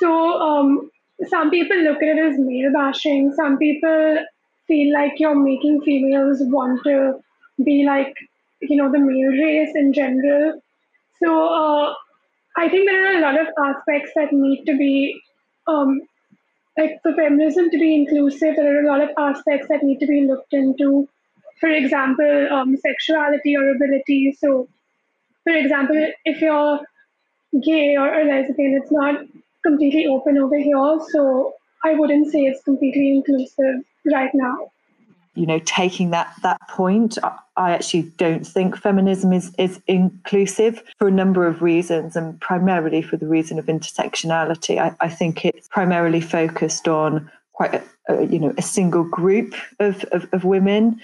So, 0.00 0.40
um, 0.40 0.90
some 1.28 1.50
people 1.50 1.76
look 1.76 2.02
at 2.02 2.16
it 2.16 2.18
as 2.18 2.38
male 2.38 2.72
bashing. 2.72 3.32
Some 3.34 3.58
people 3.58 4.18
feel 4.66 4.92
like 4.92 5.12
you're 5.18 5.34
making 5.34 5.82
females 5.82 6.38
want 6.40 6.82
to 6.84 7.22
be 7.64 7.84
like 7.86 8.14
you 8.60 8.76
know 8.76 8.90
the 8.90 8.98
male 8.98 9.30
race 9.30 9.72
in 9.74 9.92
general. 9.92 10.60
So 11.22 11.48
uh, 11.48 11.94
I 12.56 12.68
think 12.68 12.88
there 12.88 13.06
are 13.06 13.18
a 13.18 13.20
lot 13.20 13.40
of 13.40 13.48
aspects 13.64 14.12
that 14.16 14.32
need 14.32 14.64
to 14.66 14.76
be 14.76 15.20
um, 15.66 16.00
like 16.78 17.00
for 17.02 17.12
feminism 17.14 17.70
to 17.70 17.78
be 17.78 17.94
inclusive. 17.94 18.56
There 18.56 18.78
are 18.78 18.84
a 18.84 18.88
lot 18.88 19.02
of 19.02 19.10
aspects 19.18 19.68
that 19.68 19.82
need 19.82 19.98
to 20.00 20.06
be 20.06 20.22
looked 20.22 20.52
into. 20.52 21.08
For 21.60 21.70
example, 21.70 22.48
um, 22.52 22.76
sexuality 22.76 23.56
or 23.56 23.70
ability. 23.70 24.36
So, 24.38 24.68
for 25.44 25.54
example, 25.54 26.06
if 26.26 26.42
you're 26.42 26.80
gay 27.64 27.96
or, 27.96 28.14
or 28.14 28.24
lesbian, 28.24 28.78
it's 28.82 28.92
not 28.92 29.24
completely 29.64 30.06
open 30.06 30.36
over 30.36 30.58
here. 30.58 30.98
So 31.12 31.54
I 31.82 31.94
wouldn't 31.94 32.30
say 32.30 32.40
it's 32.40 32.62
completely 32.64 33.10
inclusive 33.10 33.84
right 34.12 34.30
now 34.34 34.70
you 35.36 35.46
know 35.46 35.60
taking 35.60 36.10
that 36.10 36.32
that 36.42 36.60
point 36.68 37.18
i 37.56 37.72
actually 37.72 38.02
don't 38.16 38.46
think 38.46 38.76
feminism 38.76 39.32
is 39.32 39.54
is 39.58 39.80
inclusive 39.86 40.82
for 40.98 41.08
a 41.08 41.10
number 41.12 41.46
of 41.46 41.62
reasons 41.62 42.16
and 42.16 42.40
primarily 42.40 43.02
for 43.02 43.16
the 43.16 43.26
reason 43.26 43.58
of 43.58 43.66
intersectionality. 43.66 44.78
I, 44.78 44.94
I 45.00 45.08
think 45.08 45.44
it's 45.44 45.68
primarily 45.68 46.20
focused 46.20 46.88
on 46.88 47.30
quite 47.52 47.74
a, 47.74 47.82
a 48.08 48.26
you 48.26 48.38
know 48.38 48.54
a 48.56 48.62
single 48.62 49.04
group 49.04 49.54
of, 49.80 50.04
of, 50.12 50.28
of 50.32 50.44
women. 50.44 51.00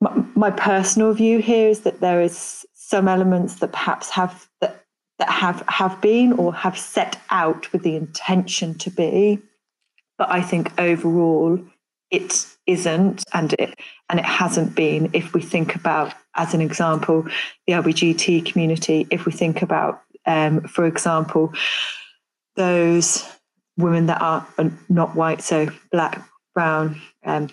My, 0.00 0.24
my, 0.34 0.50
personal 0.50 1.14
view 1.14 1.38
here 1.38 1.70
is 1.70 1.80
that 1.80 2.00
there 2.00 2.20
is 2.20 2.66
some 2.74 3.08
elements 3.08 3.56
that 3.56 3.72
perhaps 3.72 4.10
have 4.10 4.48
that 4.60 4.84
that 5.18 5.30
have 5.30 5.62
have 5.68 6.00
been 6.00 6.32
or 6.34 6.52
have 6.54 6.78
set 6.78 7.18
out 7.30 7.72
with 7.72 7.82
the 7.82 7.96
intention 7.96 8.74
to 8.78 8.90
be. 8.90 9.40
But 10.18 10.30
I 10.30 10.42
think 10.42 10.78
overall 10.78 11.60
it 12.10 12.46
isn't 12.66 13.24
and 13.32 13.52
it 13.54 13.78
and 14.08 14.18
it 14.18 14.24
hasn't 14.24 14.74
been. 14.74 15.10
If 15.12 15.34
we 15.34 15.40
think 15.42 15.74
about 15.74 16.14
as 16.36 16.54
an 16.54 16.60
example 16.60 17.26
the 17.66 17.72
lbgt 17.72 18.44
community 18.46 19.06
if 19.10 19.24
we 19.26 19.32
think 19.32 19.62
about 19.62 20.02
um, 20.26 20.60
for 20.62 20.86
example 20.86 21.52
those 22.56 23.26
women 23.76 24.06
that 24.06 24.20
are 24.20 24.46
not 24.88 25.14
white 25.14 25.42
so 25.42 25.68
black 25.90 26.26
brown 26.54 27.00
um, 27.24 27.48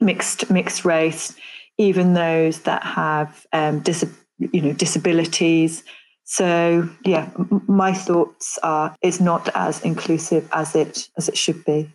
mixed 0.00 0.50
mixed 0.50 0.84
race 0.84 1.34
even 1.78 2.14
those 2.14 2.60
that 2.60 2.82
have 2.84 3.46
um, 3.52 3.80
dis- 3.80 4.06
you 4.38 4.60
know 4.60 4.72
disabilities. 4.72 5.82
So 6.24 6.88
yeah 7.04 7.30
my 7.66 7.92
thoughts 7.92 8.58
are 8.62 8.94
it's 9.02 9.20
not 9.20 9.48
as 9.54 9.82
inclusive 9.82 10.48
as 10.52 10.74
it 10.74 11.08
as 11.18 11.28
it 11.28 11.36
should 11.36 11.64
be 11.64 11.92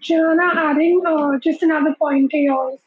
Johanna, 0.00 0.50
adding 0.54 1.02
uh, 1.06 1.38
just 1.38 1.62
another 1.62 1.94
point 1.98 2.30
to 2.30 2.36
yours. 2.36 2.78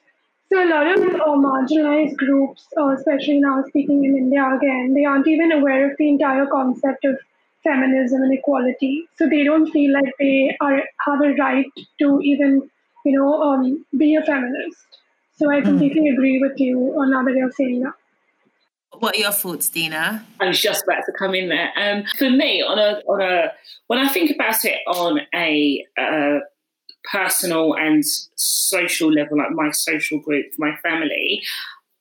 So 0.49 0.63
a 0.63 0.69
lot 0.69 0.87
of 0.87 1.03
uh, 1.03 1.35
marginalized 1.35 2.15
groups, 2.15 2.67
uh, 2.77 2.89
especially 2.89 3.39
now 3.39 3.63
speaking 3.67 4.05
in 4.05 4.15
India 4.15 4.49
again, 4.55 4.93
they 4.93 5.03
aren't 5.03 5.27
even 5.27 5.51
aware 5.51 5.91
of 5.91 5.97
the 5.97 6.07
entire 6.07 6.45
concept 6.45 7.03
of 7.03 7.17
feminism 7.63 8.21
and 8.21 8.33
equality. 8.33 9.07
So 9.17 9.27
they 9.27 9.43
don't 9.43 9.69
feel 9.71 9.93
like 9.93 10.13
they 10.19 10.55
are 10.61 10.83
have 11.05 11.21
a 11.21 11.33
right 11.33 11.65
to 11.99 12.21
even, 12.21 12.69
you 13.03 13.19
know, 13.19 13.41
um, 13.41 13.85
be 13.97 14.15
a 14.15 14.23
feminist. 14.23 14.77
So 15.35 15.51
I 15.51 15.59
hmm. 15.59 15.65
completely 15.67 16.09
mm. 16.09 16.13
agree 16.13 16.39
with 16.41 16.59
you 16.59 16.79
on 16.99 17.11
that 17.11 17.25
way 17.25 17.39
of 17.41 17.53
saying 17.53 17.81
that. 17.81 17.93
What 18.99 19.15
are 19.15 19.19
your 19.19 19.31
thoughts, 19.31 19.69
Dina? 19.69 20.25
I 20.39 20.47
was 20.47 20.59
just 20.59 20.83
about 20.83 21.03
to 21.05 21.11
come 21.11 21.35
in 21.35 21.49
there. 21.49 21.71
Um, 21.75 22.05
for 22.17 22.29
me, 22.29 22.63
on 22.63 22.79
a 22.79 23.01
on 23.07 23.21
a 23.21 23.51
when 23.87 23.99
I 23.99 24.07
think 24.07 24.31
about 24.31 24.65
it 24.65 24.79
on 24.87 25.19
a 25.35 25.85
uh, 25.97 26.39
personal 27.11 27.75
and 27.75 28.03
social 28.35 29.11
level, 29.11 29.37
like 29.37 29.51
my 29.51 29.71
social 29.71 30.19
group, 30.19 30.45
my 30.57 30.75
family, 30.83 31.41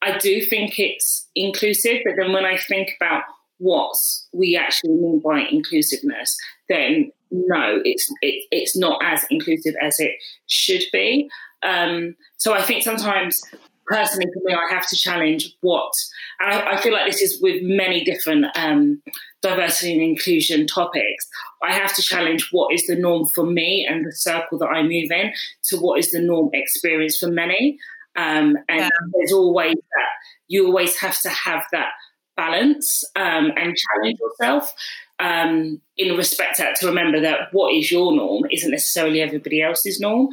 I 0.01 0.17
do 0.17 0.41
think 0.41 0.79
it's 0.79 1.27
inclusive. 1.35 2.01
But 2.05 2.13
then 2.17 2.31
when 2.33 2.45
I 2.45 2.57
think 2.57 2.93
about 2.99 3.23
what 3.57 3.95
we 4.33 4.55
actually 4.55 4.93
mean 4.93 5.19
by 5.23 5.41
inclusiveness, 5.49 6.37
then 6.69 7.11
no, 7.31 7.81
it's 7.83 8.11
it, 8.21 8.45
it's 8.51 8.77
not 8.77 8.99
as 9.03 9.25
inclusive 9.29 9.75
as 9.81 9.99
it 9.99 10.15
should 10.47 10.83
be. 10.91 11.29
Um, 11.63 12.15
so 12.37 12.53
I 12.53 12.61
think 12.61 12.83
sometimes 12.83 13.41
personally 13.87 14.27
for 14.33 14.41
me, 14.43 14.53
I 14.53 14.73
have 14.73 14.87
to 14.87 14.95
challenge 14.95 15.55
what, 15.61 15.91
and 16.39 16.53
I, 16.53 16.73
I 16.73 16.81
feel 16.81 16.93
like 16.93 17.09
this 17.09 17.21
is 17.21 17.41
with 17.41 17.61
many 17.63 18.03
different 18.03 18.45
um, 18.55 19.01
diversity 19.41 19.93
and 19.93 20.01
inclusion 20.01 20.67
topics. 20.67 21.27
I 21.63 21.73
have 21.73 21.95
to 21.95 22.01
challenge 22.01 22.49
what 22.51 22.73
is 22.73 22.85
the 22.87 22.95
norm 22.95 23.25
for 23.25 23.45
me 23.45 23.87
and 23.89 24.05
the 24.05 24.11
circle 24.11 24.57
that 24.59 24.67
I 24.67 24.83
move 24.83 25.11
in 25.11 25.31
to 25.65 25.77
what 25.77 25.99
is 25.99 26.11
the 26.11 26.21
norm 26.21 26.49
experience 26.53 27.17
for 27.17 27.29
many. 27.29 27.77
Um, 28.15 28.57
and 28.67 28.79
yeah. 28.81 28.89
there's 29.13 29.31
always 29.31 29.75
that, 29.75 30.09
you 30.47 30.65
always 30.65 30.97
have 30.97 31.21
to 31.21 31.29
have 31.29 31.63
that 31.71 31.89
balance 32.35 33.03
um, 33.15 33.51
and 33.55 33.75
challenge 33.75 34.19
yourself. 34.19 34.73
Um, 35.19 35.81
in 35.97 36.15
respect 36.15 36.57
to, 36.57 36.75
to 36.79 36.85
remember 36.85 37.19
that 37.21 37.51
what 37.51 37.73
is 37.73 37.91
your 37.91 38.15
norm 38.15 38.43
isn't 38.51 38.69
necessarily 38.69 39.19
everybody 39.19 39.63
else's 39.63 39.99
norm. 39.99 40.27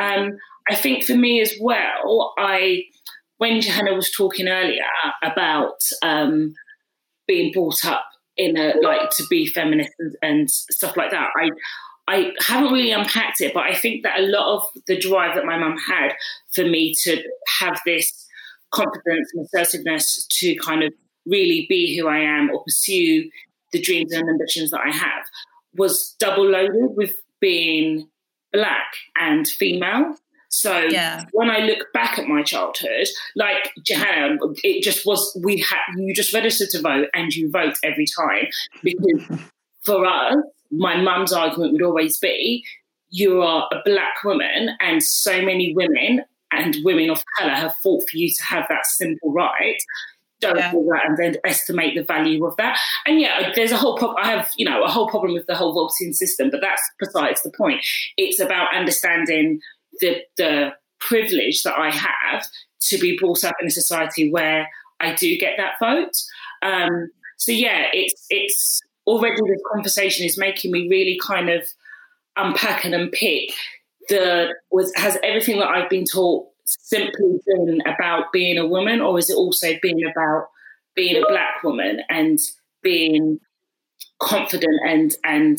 Um, 0.00 0.38
I 0.70 0.76
think 0.76 1.04
for 1.04 1.14
me 1.14 1.42
as 1.42 1.52
well, 1.60 2.32
I 2.38 2.84
when 3.40 3.62
Johanna 3.62 3.94
was 3.94 4.10
talking 4.10 4.48
earlier 4.48 4.84
about 5.22 5.80
um, 6.02 6.52
being 7.26 7.50
brought 7.52 7.86
up 7.86 8.04
in 8.36 8.58
a 8.58 8.74
like 8.82 9.08
to 9.12 9.24
be 9.30 9.46
feminist 9.46 9.92
and, 9.98 10.14
and, 10.20 10.50
stuff 10.50 10.94
like 10.94 11.10
that, 11.10 11.30
I 11.40 11.48
I 12.06 12.32
haven't 12.40 12.70
really 12.70 12.92
unpacked 12.92 13.40
it, 13.40 13.54
but 13.54 13.62
I 13.62 13.74
think 13.74 14.02
that 14.02 14.20
a 14.20 14.24
lot 14.24 14.56
of 14.56 14.68
the 14.86 14.98
drive 14.98 15.36
that 15.36 15.46
my 15.46 15.56
mum 15.56 15.78
had 15.78 16.12
for 16.54 16.64
me 16.64 16.94
to 17.04 17.22
have 17.60 17.80
this 17.86 18.26
confidence 18.72 19.30
and 19.32 19.46
assertiveness 19.46 20.26
to 20.26 20.54
kind 20.56 20.82
of 20.82 20.92
really 21.24 21.64
be 21.66 21.96
who 21.96 22.08
I 22.08 22.18
am 22.18 22.50
or 22.50 22.62
pursue 22.62 23.30
the 23.72 23.80
dreams 23.80 24.12
and 24.12 24.28
ambitions 24.28 24.70
that 24.72 24.82
I 24.84 24.90
have 24.90 25.24
was 25.76 26.14
double 26.18 26.46
loaded 26.46 26.94
with 26.94 27.14
being 27.40 28.06
black 28.52 28.92
and 29.18 29.48
female. 29.48 30.16
So 30.50 30.78
yeah. 30.90 31.26
when 31.32 31.48
I 31.48 31.60
look 31.60 31.92
back 31.94 32.18
at 32.18 32.26
my 32.26 32.42
childhood, 32.42 33.06
like 33.36 33.72
Johanna, 33.84 34.36
it 34.64 34.82
just 34.82 35.06
was 35.06 35.38
we 35.42 35.58
had 35.58 35.78
you 35.96 36.12
just 36.12 36.34
registered 36.34 36.70
to 36.70 36.82
vote 36.82 37.06
and 37.14 37.32
you 37.32 37.50
vote 37.50 37.76
every 37.84 38.06
time 38.06 38.48
because 38.82 39.40
for 39.84 40.04
us, 40.04 40.36
my 40.72 41.00
mum's 41.00 41.32
argument 41.32 41.72
would 41.72 41.82
always 41.82 42.18
be, 42.18 42.64
you 43.10 43.40
are 43.42 43.68
a 43.72 43.80
black 43.84 44.24
woman 44.24 44.70
and 44.80 45.02
so 45.02 45.40
many 45.40 45.72
women 45.74 46.24
and 46.52 46.76
women 46.84 47.10
of 47.10 47.22
colour 47.38 47.54
have 47.54 47.76
fought 47.76 48.02
for 48.10 48.16
you 48.16 48.28
to 48.28 48.42
have 48.42 48.66
that 48.68 48.86
simple 48.86 49.32
right 49.32 49.78
don't 50.40 50.56
yeah. 50.56 50.72
do 50.72 50.88
that 50.90 51.06
and 51.06 51.18
then 51.18 51.36
estimate 51.44 51.94
the 51.94 52.02
value 52.02 52.44
of 52.44 52.56
that. 52.56 52.78
And 53.06 53.20
yeah, 53.20 53.52
there's 53.54 53.72
a 53.72 53.76
whole 53.76 53.96
problem. 53.96 54.16
I 54.22 54.30
have, 54.30 54.50
you 54.56 54.64
know, 54.64 54.82
a 54.82 54.88
whole 54.88 55.08
problem 55.08 55.34
with 55.34 55.46
the 55.46 55.54
whole 55.54 55.72
voting 55.72 56.12
system, 56.12 56.50
but 56.50 56.60
that's 56.60 56.82
besides 56.98 57.42
the 57.42 57.50
point. 57.50 57.84
It's 58.16 58.40
about 58.40 58.74
understanding 58.74 59.60
the 60.00 60.22
the 60.36 60.70
privilege 60.98 61.62
that 61.62 61.78
I 61.78 61.90
have 61.90 62.46
to 62.80 62.98
be 62.98 63.18
brought 63.18 63.44
up 63.44 63.54
in 63.60 63.66
a 63.66 63.70
society 63.70 64.30
where 64.30 64.68
I 65.00 65.14
do 65.14 65.36
get 65.38 65.56
that 65.56 65.74
vote. 65.80 66.16
Um, 66.62 67.10
so 67.38 67.52
yeah, 67.52 67.86
it's 67.92 68.26
it's 68.30 68.80
already 69.06 69.40
this 69.46 69.62
conversation 69.72 70.26
is 70.26 70.38
making 70.38 70.72
me 70.72 70.88
really 70.88 71.18
kind 71.22 71.48
of 71.48 71.66
unpack 72.36 72.84
and 72.84 72.94
unpick 72.94 73.52
the 74.08 74.54
was 74.70 74.92
has 74.96 75.16
everything 75.22 75.58
that 75.58 75.68
I've 75.68 75.88
been 75.88 76.04
taught 76.04 76.46
simply 76.64 77.40
been 77.46 77.80
about 77.86 78.32
being 78.32 78.58
a 78.58 78.66
woman, 78.66 79.00
or 79.00 79.18
is 79.18 79.30
it 79.30 79.36
also 79.36 79.68
been 79.80 80.04
about 80.06 80.48
being 80.94 81.16
a 81.16 81.26
black 81.26 81.62
woman 81.64 82.00
and 82.10 82.38
being 82.82 83.40
confident 84.20 84.80
and 84.86 85.16
and 85.24 85.58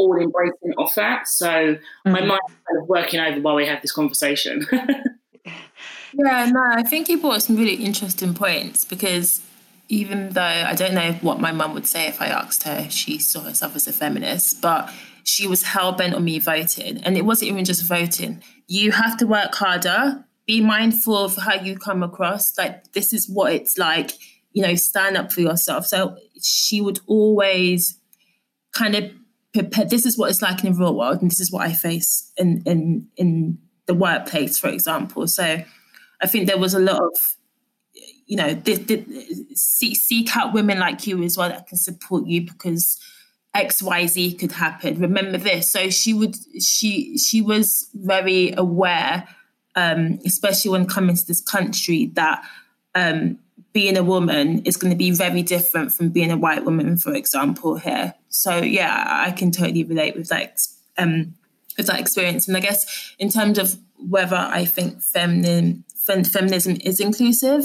all 0.00 0.16
embracing 0.16 0.72
of 0.78 0.92
that. 0.94 1.28
So 1.28 1.46
mm-hmm. 1.48 2.10
my 2.10 2.20
mind's 2.20 2.54
kind 2.66 2.82
of 2.82 2.88
working 2.88 3.20
over 3.20 3.40
while 3.40 3.54
we 3.54 3.66
have 3.66 3.82
this 3.82 3.92
conversation. 3.92 4.66
yeah, 4.72 6.50
no, 6.50 6.62
I 6.62 6.82
think 6.82 7.08
you 7.08 7.20
brought 7.20 7.42
some 7.42 7.56
really 7.56 7.74
interesting 7.74 8.34
points 8.34 8.84
because 8.84 9.42
even 9.88 10.30
though 10.30 10.40
I 10.40 10.74
don't 10.74 10.94
know 10.94 11.12
what 11.20 11.40
my 11.40 11.52
mum 11.52 11.74
would 11.74 11.86
say 11.86 12.06
if 12.06 12.22
I 12.22 12.28
asked 12.28 12.62
her, 12.62 12.88
she 12.88 13.18
saw 13.18 13.40
herself 13.40 13.76
as 13.76 13.86
a 13.86 13.92
feminist, 13.92 14.62
but 14.62 14.90
she 15.24 15.46
was 15.46 15.62
hell 15.62 15.92
bent 15.92 16.14
on 16.14 16.24
me 16.24 16.38
voting. 16.38 16.98
And 16.98 17.16
it 17.16 17.24
wasn't 17.24 17.50
even 17.50 17.64
just 17.64 17.84
voting. 17.84 18.42
You 18.68 18.92
have 18.92 19.18
to 19.18 19.26
work 19.26 19.54
harder, 19.54 20.24
be 20.46 20.60
mindful 20.60 21.16
of 21.16 21.36
how 21.36 21.54
you 21.54 21.76
come 21.76 22.02
across. 22.02 22.56
Like, 22.56 22.92
this 22.92 23.12
is 23.12 23.28
what 23.28 23.52
it's 23.52 23.76
like, 23.76 24.12
you 24.52 24.62
know, 24.62 24.74
stand 24.76 25.16
up 25.16 25.32
for 25.32 25.40
yourself. 25.40 25.86
So 25.86 26.16
she 26.40 26.80
would 26.80 27.00
always 27.06 27.98
kind 28.72 28.94
of 28.94 29.10
this 29.52 30.06
is 30.06 30.16
what 30.16 30.30
it's 30.30 30.42
like 30.42 30.62
in 30.64 30.72
the 30.72 30.78
real 30.78 30.96
world 30.96 31.20
and 31.20 31.30
this 31.30 31.40
is 31.40 31.50
what 31.50 31.66
i 31.66 31.72
face 31.72 32.32
in 32.36 32.62
in 32.66 33.08
in 33.16 33.58
the 33.86 33.94
workplace 33.94 34.58
for 34.58 34.68
example. 34.68 35.26
So 35.26 35.62
i 36.22 36.26
think 36.26 36.46
there 36.46 36.58
was 36.58 36.74
a 36.74 36.78
lot 36.78 37.02
of 37.02 37.36
you 38.26 38.36
know 38.36 38.54
th- 38.54 38.86
th- 38.86 39.06
seek, 39.54 39.96
seek 39.96 40.36
out 40.36 40.54
women 40.54 40.78
like 40.78 41.06
you 41.06 41.22
as 41.24 41.36
well 41.36 41.48
that 41.48 41.66
can 41.66 41.76
support 41.76 42.26
you 42.26 42.42
because 42.42 42.98
xyz 43.56 44.38
could 44.38 44.52
happen. 44.52 45.00
Remember 45.00 45.36
this. 45.36 45.72
So 45.72 45.90
she 45.90 46.14
would 46.14 46.36
she 46.62 47.18
she 47.18 47.42
was 47.42 47.90
very 47.94 48.52
aware 48.56 49.26
um 49.74 50.20
especially 50.24 50.70
when 50.70 50.86
coming 50.86 51.16
to 51.16 51.26
this 51.26 51.40
country 51.40 52.06
that 52.14 52.44
um 52.94 53.38
being 53.72 53.96
a 53.96 54.02
woman 54.02 54.62
is 54.64 54.76
going 54.76 54.90
to 54.90 54.96
be 54.96 55.10
very 55.10 55.42
different 55.42 55.92
from 55.92 56.10
being 56.10 56.30
a 56.30 56.36
white 56.36 56.64
woman, 56.64 56.96
for 56.96 57.14
example, 57.14 57.76
here. 57.76 58.14
So 58.28 58.58
yeah, 58.58 59.04
I 59.06 59.30
can 59.30 59.50
totally 59.50 59.84
relate 59.84 60.16
with 60.16 60.28
that 60.28 60.60
um, 60.98 61.34
with 61.76 61.86
that 61.86 62.00
experience. 62.00 62.48
And 62.48 62.56
I 62.56 62.60
guess 62.60 63.14
in 63.18 63.28
terms 63.30 63.58
of 63.58 63.76
whether 63.96 64.36
I 64.36 64.64
think 64.64 65.02
feminine 65.02 65.84
fem- 65.94 66.24
feminism 66.24 66.78
is 66.82 67.00
inclusive, 67.00 67.64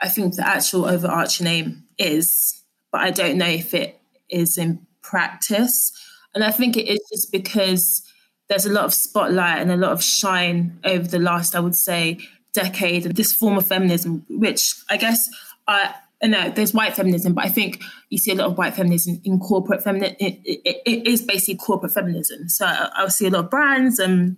I 0.00 0.08
think 0.08 0.34
the 0.34 0.46
actual 0.46 0.86
overarching 0.86 1.46
aim 1.46 1.84
is, 1.98 2.62
but 2.90 3.00
I 3.00 3.10
don't 3.10 3.38
know 3.38 3.46
if 3.46 3.74
it 3.74 4.00
is 4.28 4.58
in 4.58 4.86
practice. 5.02 5.92
And 6.34 6.44
I 6.44 6.50
think 6.50 6.76
it 6.76 6.88
is 6.88 7.00
just 7.10 7.32
because 7.32 8.02
there's 8.48 8.66
a 8.66 8.72
lot 8.72 8.84
of 8.84 8.94
spotlight 8.94 9.60
and 9.60 9.70
a 9.70 9.76
lot 9.76 9.92
of 9.92 10.02
shine 10.02 10.78
over 10.84 11.06
the 11.06 11.18
last, 11.18 11.54
I 11.54 11.60
would 11.60 11.74
say, 11.74 12.18
decade 12.62 13.06
of 13.06 13.14
this 13.14 13.32
form 13.32 13.56
of 13.58 13.66
feminism, 13.66 14.24
which 14.28 14.74
I 14.90 14.96
guess 14.96 15.28
I 15.66 15.94
know 16.22 16.50
there's 16.50 16.74
white 16.74 16.96
feminism, 16.96 17.34
but 17.34 17.44
I 17.44 17.48
think 17.48 17.82
you 18.10 18.18
see 18.18 18.32
a 18.32 18.34
lot 18.34 18.48
of 18.48 18.58
white 18.58 18.74
feminism 18.74 19.20
in 19.24 19.38
corporate 19.38 19.82
feminism. 19.82 20.16
It, 20.18 20.40
it, 20.44 20.82
it 20.84 21.06
is 21.06 21.22
basically 21.22 21.56
corporate 21.56 21.92
feminism. 21.92 22.48
So 22.48 22.66
I'll 22.66 23.10
see 23.10 23.26
a 23.26 23.30
lot 23.30 23.44
of 23.44 23.50
brands 23.50 23.98
and 23.98 24.36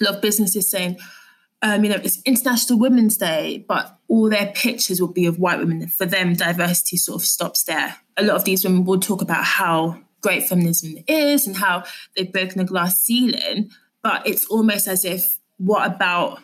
a 0.00 0.04
lot 0.04 0.14
of 0.16 0.22
businesses 0.22 0.70
saying, 0.70 0.98
um, 1.60 1.84
you 1.84 1.90
know, 1.90 2.00
it's 2.02 2.22
International 2.24 2.78
Women's 2.78 3.16
Day, 3.16 3.64
but 3.68 3.98
all 4.08 4.30
their 4.30 4.52
pictures 4.54 5.00
will 5.00 5.12
be 5.12 5.26
of 5.26 5.38
white 5.38 5.58
women. 5.58 5.88
For 5.88 6.06
them, 6.06 6.34
diversity 6.34 6.96
sort 6.96 7.20
of 7.20 7.26
stops 7.26 7.64
there. 7.64 7.96
A 8.16 8.22
lot 8.22 8.36
of 8.36 8.44
these 8.44 8.64
women 8.64 8.84
will 8.84 9.00
talk 9.00 9.20
about 9.20 9.44
how 9.44 9.98
great 10.20 10.48
feminism 10.48 10.94
is 11.08 11.46
and 11.46 11.56
how 11.56 11.84
they've 12.16 12.32
broken 12.32 12.58
the 12.58 12.64
glass 12.64 13.02
ceiling. 13.02 13.70
But 14.02 14.26
it's 14.26 14.46
almost 14.46 14.86
as 14.86 15.04
if, 15.04 15.38
what 15.58 15.92
about 15.92 16.38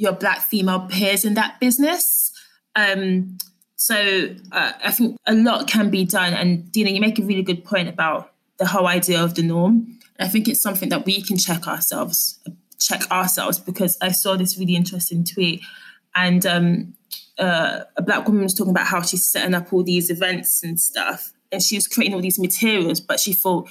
your 0.00 0.12
black 0.12 0.40
female 0.40 0.80
peers 0.88 1.26
in 1.26 1.34
that 1.34 1.60
business? 1.60 2.32
Um, 2.74 3.36
so 3.76 4.34
uh, 4.50 4.72
I 4.82 4.90
think 4.92 5.18
a 5.26 5.34
lot 5.34 5.68
can 5.68 5.90
be 5.90 6.06
done. 6.06 6.32
And 6.32 6.72
Dina, 6.72 6.90
you 6.90 7.02
make 7.02 7.18
a 7.18 7.22
really 7.22 7.42
good 7.42 7.64
point 7.64 7.88
about 7.88 8.32
the 8.58 8.66
whole 8.66 8.86
idea 8.86 9.22
of 9.22 9.34
the 9.34 9.42
norm. 9.42 9.98
I 10.18 10.28
think 10.28 10.48
it's 10.48 10.62
something 10.62 10.88
that 10.88 11.04
we 11.04 11.20
can 11.20 11.36
check 11.36 11.68
ourselves, 11.68 12.40
check 12.78 13.10
ourselves, 13.10 13.58
because 13.58 13.98
I 14.00 14.12
saw 14.12 14.36
this 14.36 14.58
really 14.58 14.74
interesting 14.74 15.22
tweet, 15.24 15.62
and 16.14 16.44
um, 16.46 16.94
uh, 17.38 17.80
a 17.96 18.02
black 18.02 18.26
woman 18.26 18.42
was 18.42 18.54
talking 18.54 18.72
about 18.72 18.86
how 18.86 19.02
she's 19.02 19.26
setting 19.26 19.54
up 19.54 19.72
all 19.72 19.82
these 19.82 20.10
events 20.10 20.62
and 20.62 20.80
stuff, 20.80 21.32
and 21.52 21.62
she 21.62 21.76
was 21.76 21.88
creating 21.88 22.14
all 22.14 22.20
these 22.20 22.38
materials, 22.38 23.00
but 23.00 23.18
she 23.18 23.32
thought 23.32 23.68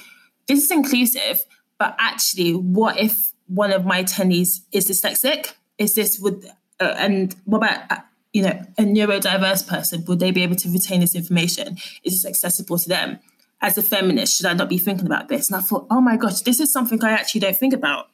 this 0.48 0.64
is 0.64 0.70
inclusive, 0.70 1.44
but 1.78 1.94
actually, 2.00 2.52
what 2.52 2.98
if 2.98 3.32
one 3.46 3.72
of 3.72 3.84
my 3.84 4.02
attendees 4.02 4.60
is 4.72 4.88
dyslexic? 4.88 5.54
Is 5.80 5.94
this 5.94 6.20
would 6.20 6.44
uh, 6.78 6.94
and 6.98 7.34
what 7.46 7.58
about 7.58 7.90
uh, 7.90 8.02
you 8.32 8.42
know 8.42 8.62
a 8.78 8.82
neurodiverse 8.82 9.66
person? 9.66 10.04
Would 10.06 10.20
they 10.20 10.30
be 10.30 10.42
able 10.42 10.56
to 10.56 10.70
retain 10.70 11.00
this 11.00 11.16
information? 11.16 11.78
Is 12.04 12.22
this 12.22 12.26
accessible 12.26 12.78
to 12.78 12.88
them? 12.88 13.18
As 13.62 13.76
a 13.76 13.82
feminist, 13.82 14.36
should 14.36 14.46
I 14.46 14.54
not 14.54 14.68
be 14.68 14.78
thinking 14.78 15.06
about 15.06 15.28
this? 15.28 15.50
And 15.50 15.56
I 15.56 15.60
thought, 15.60 15.86
oh 15.90 16.00
my 16.00 16.16
gosh, 16.16 16.42
this 16.42 16.60
is 16.60 16.72
something 16.72 17.02
I 17.02 17.10
actually 17.10 17.40
don't 17.40 17.56
think 17.56 17.74
about. 17.74 18.06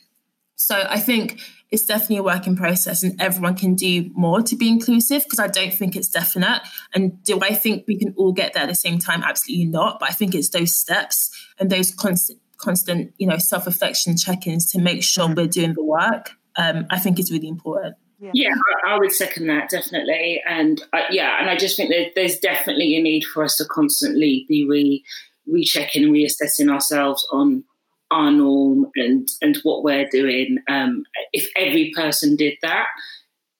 So 0.56 0.86
I 0.88 0.98
think 0.98 1.40
it's 1.70 1.84
definitely 1.84 2.16
a 2.18 2.22
work 2.22 2.46
in 2.46 2.56
process 2.56 3.02
and 3.02 3.20
everyone 3.20 3.56
can 3.56 3.74
do 3.74 4.10
more 4.14 4.42
to 4.42 4.56
be 4.56 4.68
inclusive 4.68 5.24
because 5.24 5.38
I 5.38 5.48
don't 5.48 5.72
think 5.72 5.94
it's 5.94 6.08
definite. 6.08 6.62
And 6.94 7.22
do 7.22 7.38
I 7.42 7.54
think 7.54 7.84
we 7.86 7.98
can 7.98 8.14
all 8.16 8.32
get 8.32 8.54
there 8.54 8.62
at 8.62 8.68
the 8.68 8.74
same 8.74 8.98
time? 8.98 9.22
Absolutely 9.22 9.66
not. 9.66 10.00
But 10.00 10.10
I 10.10 10.12
think 10.14 10.34
it's 10.34 10.50
those 10.50 10.72
steps 10.72 11.30
and 11.58 11.70
those 11.70 11.92
constant, 11.92 12.40
constant, 12.56 13.12
you 13.18 13.26
know, 13.26 13.38
self-reflection 13.38 14.16
check-ins 14.16 14.70
to 14.72 14.80
make 14.80 15.02
sure 15.02 15.32
we're 15.32 15.46
doing 15.46 15.74
the 15.74 15.84
work. 15.84 16.30
Um, 16.56 16.86
I 16.90 16.98
think 16.98 17.18
is 17.18 17.30
really 17.30 17.48
important. 17.48 17.96
Yeah, 18.18 18.30
yeah 18.32 18.54
I, 18.86 18.94
I, 18.94 18.98
would 18.98 19.12
second 19.12 19.46
that 19.48 19.68
definitely, 19.68 20.42
and 20.48 20.82
uh, 20.92 21.02
yeah, 21.10 21.38
and 21.38 21.50
I 21.50 21.56
just 21.56 21.76
think 21.76 21.90
that 21.90 22.12
there's 22.14 22.38
definitely 22.38 22.96
a 22.96 23.02
need 23.02 23.24
for 23.24 23.44
us 23.44 23.56
to 23.58 23.64
constantly 23.66 24.46
be 24.48 24.66
re 24.66 25.04
rechecking 25.46 26.02
and 26.02 26.12
reassessing 26.12 26.72
ourselves 26.72 27.26
on 27.30 27.62
our 28.10 28.30
norm 28.30 28.90
and 28.96 29.28
and 29.42 29.58
what 29.64 29.84
we're 29.84 30.08
doing. 30.08 30.58
Um, 30.68 31.04
if 31.32 31.46
every 31.56 31.92
person 31.94 32.36
did 32.36 32.54
that, 32.62 32.86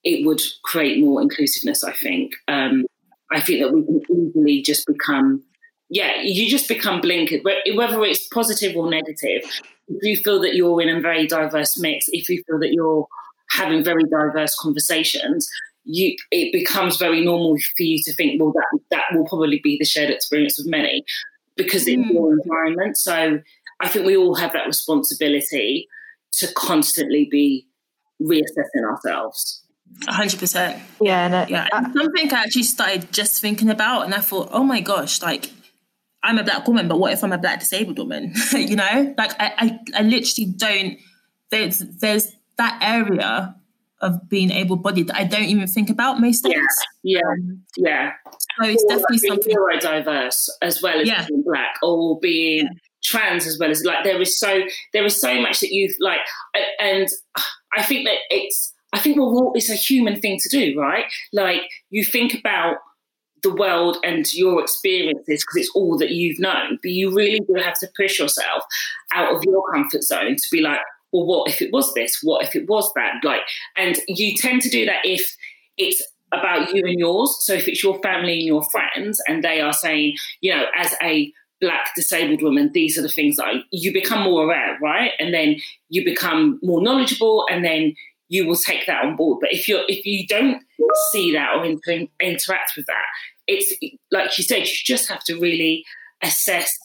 it 0.04 0.24
would 0.24 0.40
create 0.64 1.04
more 1.04 1.20
inclusiveness. 1.20 1.84
I 1.84 1.92
think. 1.92 2.32
Um, 2.48 2.86
I 3.30 3.40
think 3.40 3.60
that 3.60 3.72
we 3.72 3.82
can 3.82 4.00
easily 4.28 4.62
just 4.62 4.86
become, 4.86 5.42
yeah, 5.88 6.22
you 6.22 6.48
just 6.48 6.68
become 6.68 7.00
blinkered, 7.00 7.42
whether 7.44 8.02
it's 8.04 8.26
positive 8.28 8.76
or 8.76 8.88
negative. 8.88 9.42
If 9.88 10.02
you 10.02 10.16
feel 10.16 10.40
that 10.40 10.55
you're 10.55 10.81
in 10.81 10.88
a 10.88 11.00
very 11.00 11.26
diverse 11.26 11.78
mix, 11.78 12.07
if 12.09 12.28
you 12.28 12.43
feel 12.47 12.59
that 12.59 12.73
you're 12.73 13.07
having 13.50 13.85
very 13.85 14.05
diverse 14.05 14.55
conversations, 14.57 15.49
you 15.85 16.16
it 16.31 16.52
becomes 16.52 16.97
very 16.97 17.25
normal 17.25 17.57
for 17.76 17.83
you 17.83 18.02
to 18.05 18.14
think, 18.14 18.40
well, 18.40 18.52
that 18.52 18.81
that 18.90 19.05
will 19.12 19.26
probably 19.26 19.61
be 19.62 19.76
the 19.78 19.85
shared 19.85 20.11
experience 20.11 20.59
of 20.59 20.66
many 20.66 21.05
because 21.57 21.87
mm. 21.87 22.00
it's 22.00 22.11
your 22.11 22.33
environment. 22.33 22.97
So 22.97 23.40
I 23.81 23.88
think 23.88 24.07
we 24.07 24.16
all 24.16 24.35
have 24.35 24.52
that 24.52 24.66
responsibility 24.66 25.88
to 26.33 26.52
constantly 26.55 27.28
be 27.31 27.66
reassessing 28.21 28.85
ourselves. 28.85 29.62
hundred 30.09 30.40
percent. 30.40 30.83
Yeah, 31.00 31.28
no, 31.28 31.47
yeah. 31.49 31.69
Something 31.71 32.33
I 32.33 32.43
actually 32.43 32.64
started 32.64 33.12
just 33.12 33.40
thinking 33.40 33.71
about, 33.71 34.05
and 34.05 34.14
I 34.14 34.19
thought, 34.19 34.49
oh 34.50 34.64
my 34.64 34.81
gosh, 34.81 35.23
like 35.23 35.50
I'm 36.23 36.38
a 36.38 36.44
black 36.44 36.66
woman, 36.66 36.88
but 36.88 36.99
what 36.99 37.12
if 37.12 37.23
I'm 37.23 37.32
a 37.32 37.38
black 37.38 37.61
disabled 37.61 37.99
woman? 37.99 38.32
you 38.52 38.76
know, 38.76 39.14
like 39.16 39.32
I, 39.40 39.52
I, 39.58 39.79
I 39.98 40.02
literally 40.02 40.52
don't. 40.57 40.98
There's, 41.50 41.79
there's 41.79 42.33
that 42.57 42.79
area 42.83 43.55
of 44.00 44.29
being 44.29 44.50
able-bodied 44.50 45.07
that 45.07 45.16
I 45.16 45.24
don't 45.24 45.44
even 45.44 45.66
think 45.66 45.88
about 45.88 46.20
most 46.20 46.42
days. 46.42 46.55
Yeah, 47.02 47.20
yeah, 47.76 47.76
yeah. 47.76 48.12
So 48.61 48.68
it's 48.68 48.83
or 48.85 48.88
definitely 48.88 49.31
like 49.31 49.42
something 49.42 49.57
neurodiverse 49.57 50.48
as 50.61 50.83
well 50.83 51.00
as 51.00 51.07
yeah. 51.07 51.26
being 51.26 51.42
black, 51.44 51.76
or 51.83 52.18
being 52.20 52.64
yeah 52.64 52.70
trans 53.07 53.46
as 53.46 53.59
well 53.59 53.70
as 53.70 53.85
like 53.85 54.05
there 54.05 54.20
is 54.20 54.38
so 54.38 54.61
there 54.92 55.05
is 55.05 55.20
so 55.20 55.40
much 55.40 55.61
that 55.61 55.70
you've 55.70 55.96
like 56.00 56.20
and 56.81 57.09
I 57.76 57.83
think 57.83 58.07
that 58.07 58.16
it's 58.31 58.74
I 58.92 58.98
think 58.98 59.16
well 59.16 59.52
it's 59.55 59.70
a 59.70 59.74
human 59.74 60.20
thing 60.20 60.38
to 60.42 60.48
do 60.48 60.79
right 60.79 61.05
like 61.33 61.62
you 61.90 62.05
think 62.05 62.35
about 62.35 62.76
the 63.42 63.55
world 63.55 63.99
and 64.03 64.33
your 64.35 64.61
experiences 64.61 65.44
because 65.44 65.57
it's 65.57 65.72
all 65.75 65.96
that 65.99 66.11
you've 66.11 66.38
known. 66.38 66.79
But 66.83 66.90
you 66.90 67.14
really 67.14 67.40
do 67.40 67.55
have 67.61 67.79
to 67.81 67.88
push 67.96 68.18
yourself 68.18 68.62
out 69.14 69.35
of 69.35 69.44
your 69.44 69.62
comfort 69.72 70.03
zone 70.03 70.37
to 70.37 70.49
be 70.51 70.61
like 70.61 70.81
well 71.12 71.27
what 71.27 71.51
if 71.51 71.62
it 71.62 71.72
was 71.72 71.92
this? 71.94 72.18
What 72.22 72.44
if 72.44 72.55
it 72.57 72.68
was 72.68 72.90
that? 72.94 73.14
Like 73.22 73.42
and 73.77 73.99
you 74.09 74.37
tend 74.37 74.62
to 74.62 74.68
do 74.68 74.85
that 74.87 75.01
if 75.05 75.37
it's 75.77 76.03
about 76.33 76.75
you 76.75 76.83
and 76.85 76.99
yours. 76.99 77.37
So 77.40 77.55
if 77.55 77.68
it's 77.68 77.83
your 77.83 78.01
family 78.01 78.38
and 78.38 78.46
your 78.46 78.62
friends 78.70 79.20
and 79.29 79.42
they 79.42 79.61
are 79.61 79.72
saying 79.72 80.14
you 80.40 80.55
know 80.55 80.64
as 80.77 80.94
a 81.03 81.33
black 81.61 81.94
disabled 81.96 82.42
woman 82.42 82.70
these 82.75 82.99
are 82.99 83.03
the 83.03 83.09
things 83.09 83.37
that 83.37 83.46
I, 83.46 83.53
you 83.70 83.92
become 83.92 84.25
more 84.25 84.44
aware 84.44 84.79
right? 84.83 85.12
And 85.18 85.33
then 85.33 85.57
you 85.88 86.05
become 86.05 86.59
more 86.62 86.83
knowledgeable 86.83 87.46
and 87.51 87.64
then 87.64 87.94
you 88.28 88.46
will 88.46 88.56
take 88.56 88.86
that 88.86 89.04
on 89.04 89.16
board 89.16 89.38
but 89.40 89.52
if 89.52 89.68
you're 89.68 89.84
if 89.88 90.04
you 90.04 90.26
don't 90.26 90.62
see 91.12 91.32
that 91.32 91.56
or 91.56 91.64
inter- 91.64 92.06
interact 92.20 92.72
with 92.76 92.86
that 92.86 93.06
it's 93.46 93.72
like 94.10 94.36
you 94.38 94.44
said 94.44 94.60
you 94.60 94.74
just 94.84 95.08
have 95.08 95.22
to 95.24 95.38
really 95.38 95.84
assess 96.22 96.76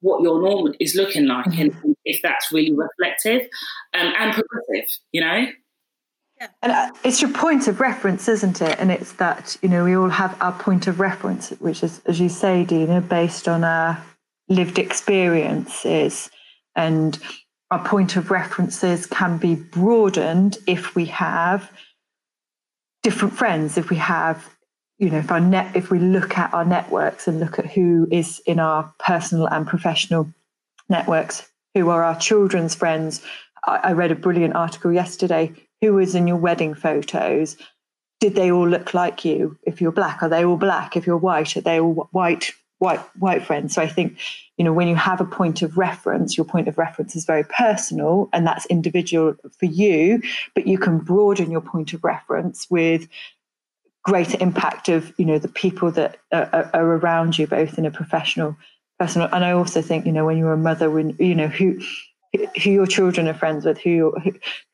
what 0.00 0.22
your 0.22 0.40
norm 0.40 0.74
is 0.78 0.94
looking 0.94 1.26
like 1.26 1.46
mm-hmm. 1.46 1.62
and 1.62 1.96
if 2.04 2.20
that's 2.22 2.52
really 2.52 2.72
reflective 2.72 3.48
um, 3.94 4.12
and 4.18 4.34
progressive 4.34 4.90
you 5.12 5.20
know 5.20 5.46
yeah. 6.38 6.48
And 6.62 6.72
uh, 6.72 6.90
it's 7.02 7.22
your 7.22 7.30
point 7.30 7.66
of 7.66 7.80
reference, 7.80 8.28
isn't 8.28 8.60
it? 8.60 8.78
And 8.78 8.92
it's 8.92 9.12
that, 9.12 9.56
you 9.62 9.68
know, 9.68 9.84
we 9.84 9.96
all 9.96 10.10
have 10.10 10.36
our 10.42 10.52
point 10.52 10.86
of 10.86 11.00
reference, 11.00 11.50
which 11.60 11.82
is, 11.82 12.02
as 12.04 12.20
you 12.20 12.28
say, 12.28 12.64
Dina, 12.64 13.00
based 13.00 13.48
on 13.48 13.64
our 13.64 14.02
lived 14.48 14.78
experiences. 14.78 16.30
And 16.74 17.18
our 17.70 17.84
point 17.84 18.16
of 18.16 18.30
references 18.30 19.06
can 19.06 19.38
be 19.38 19.54
broadened 19.54 20.58
if 20.66 20.94
we 20.94 21.06
have 21.06 21.70
different 23.02 23.34
friends, 23.34 23.76
if 23.76 23.90
we 23.90 23.96
have, 23.96 24.48
you 24.98 25.10
know, 25.10 25.18
if 25.18 25.30
our 25.30 25.40
net, 25.40 25.74
if 25.74 25.90
we 25.90 25.98
look 25.98 26.38
at 26.38 26.52
our 26.54 26.64
networks 26.64 27.26
and 27.26 27.40
look 27.40 27.58
at 27.58 27.66
who 27.66 28.06
is 28.10 28.40
in 28.46 28.60
our 28.60 28.92
personal 28.98 29.46
and 29.46 29.66
professional 29.66 30.32
networks, 30.88 31.48
who 31.74 31.90
are 31.90 32.02
our 32.02 32.18
children's 32.18 32.74
friends. 32.74 33.20
I, 33.66 33.76
I 33.84 33.92
read 33.92 34.10
a 34.10 34.16
brilliant 34.16 34.54
article 34.54 34.92
yesterday. 34.92 35.52
Who 35.82 35.94
was 35.94 36.14
in 36.14 36.26
your 36.26 36.38
wedding 36.38 36.74
photos? 36.74 37.56
Did 38.18 38.34
they 38.34 38.50
all 38.50 38.66
look 38.66 38.94
like 38.94 39.24
you? 39.24 39.58
If 39.66 39.80
you're 39.80 39.92
black 39.92 40.22
are 40.22 40.28
they 40.28 40.44
all 40.44 40.56
black? 40.56 40.96
If 40.96 41.06
you're 41.06 41.18
white 41.18 41.56
are 41.56 41.60
they 41.60 41.80
all 41.80 42.08
white 42.12 42.52
white 42.78 43.00
white 43.18 43.44
friends 43.44 43.74
so 43.74 43.82
i 43.82 43.88
think 43.88 44.18
you 44.56 44.64
know 44.64 44.72
when 44.72 44.88
you 44.88 44.94
have 44.94 45.20
a 45.20 45.24
point 45.24 45.62
of 45.62 45.78
reference 45.78 46.36
your 46.36 46.44
point 46.44 46.68
of 46.68 46.76
reference 46.76 47.16
is 47.16 47.24
very 47.24 47.44
personal 47.44 48.28
and 48.32 48.46
that's 48.46 48.66
individual 48.66 49.34
for 49.58 49.66
you 49.66 50.20
but 50.54 50.66
you 50.66 50.78
can 50.78 50.98
broaden 50.98 51.50
your 51.50 51.60
point 51.60 51.92
of 51.92 52.04
reference 52.04 52.66
with 52.70 53.08
greater 54.02 54.36
impact 54.40 54.88
of 54.88 55.12
you 55.18 55.24
know 55.24 55.38
the 55.38 55.48
people 55.48 55.90
that 55.90 56.18
are, 56.32 56.70
are 56.74 56.96
around 56.96 57.38
you 57.38 57.46
both 57.46 57.78
in 57.78 57.86
a 57.86 57.90
professional 57.90 58.56
personal 58.98 59.28
and 59.32 59.44
i 59.44 59.52
also 59.52 59.80
think 59.80 60.04
you 60.04 60.12
know 60.12 60.24
when 60.24 60.36
you're 60.36 60.52
a 60.52 60.58
mother 60.58 60.90
when 60.90 61.16
you 61.18 61.34
know 61.34 61.48
who 61.48 61.78
who 62.62 62.70
your 62.70 62.86
children 62.86 63.28
are 63.28 63.34
friends 63.34 63.64
with, 63.64 63.78
who 63.78 64.14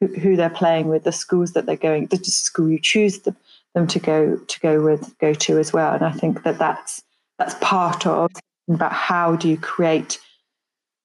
who, 0.00 0.06
who 0.06 0.36
they're 0.36 0.50
playing 0.50 0.88
with, 0.88 1.04
the 1.04 1.12
schools 1.12 1.52
that 1.52 1.66
they're 1.66 1.76
going, 1.76 2.06
the 2.06 2.16
school 2.24 2.68
you 2.68 2.78
choose 2.78 3.20
them, 3.20 3.36
them 3.74 3.86
to 3.86 3.98
go 3.98 4.36
to 4.36 4.60
go 4.60 4.82
with, 4.82 5.16
go 5.18 5.34
to 5.34 5.58
as 5.58 5.72
well. 5.72 5.94
And 5.94 6.04
I 6.04 6.12
think 6.12 6.42
that 6.44 6.58
that's 6.58 7.02
that's 7.42 7.56
part 7.60 8.06
of 8.06 8.30
about 8.68 8.92
how 8.92 9.34
do 9.34 9.48
you 9.48 9.56
create 9.56 10.20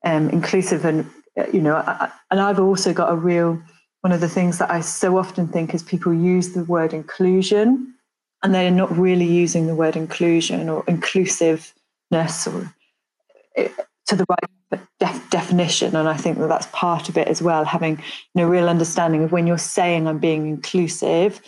um, 0.05 0.29
inclusive 0.29 0.85
and 0.85 1.09
you 1.51 1.61
know. 1.61 1.75
I, 1.75 2.11
and 2.29 2.39
I've 2.39 2.59
also 2.59 2.93
got 2.93 3.11
a 3.11 3.15
real 3.15 3.59
one 4.01 4.11
of 4.11 4.21
the 4.21 4.29
things 4.29 4.59
that 4.59 4.69
I 4.69 4.81
so 4.81 5.17
often 5.17 5.47
think 5.47 5.73
is 5.73 5.81
people 5.81 6.13
use 6.13 6.53
the 6.53 6.63
word 6.65 6.93
inclusion 6.93 7.95
and 8.43 8.53
they're 8.53 8.69
not 8.69 8.95
really 8.95 9.25
using 9.25 9.65
the 9.65 9.73
word 9.73 9.95
inclusion 9.95 10.69
or 10.69 10.83
inclusiveness 10.87 12.45
or 12.45 12.71
eh, 13.55 13.69
to 14.05 14.15
the 14.15 14.25
right 14.29 14.81
def- 14.99 15.29
definition 15.29 15.95
and 15.95 16.07
i 16.07 16.15
think 16.15 16.37
that 16.37 16.47
that's 16.47 16.67
part 16.67 17.09
of 17.09 17.17
it 17.17 17.27
as 17.27 17.41
well 17.41 17.65
having 17.65 17.97
you 17.97 18.41
know 18.41 18.47
real 18.47 18.69
understanding 18.69 19.23
of 19.23 19.31
when 19.31 19.47
you're 19.47 19.57
saying 19.57 20.07
i'm 20.07 20.19
being 20.19 20.47
inclusive 20.47 21.41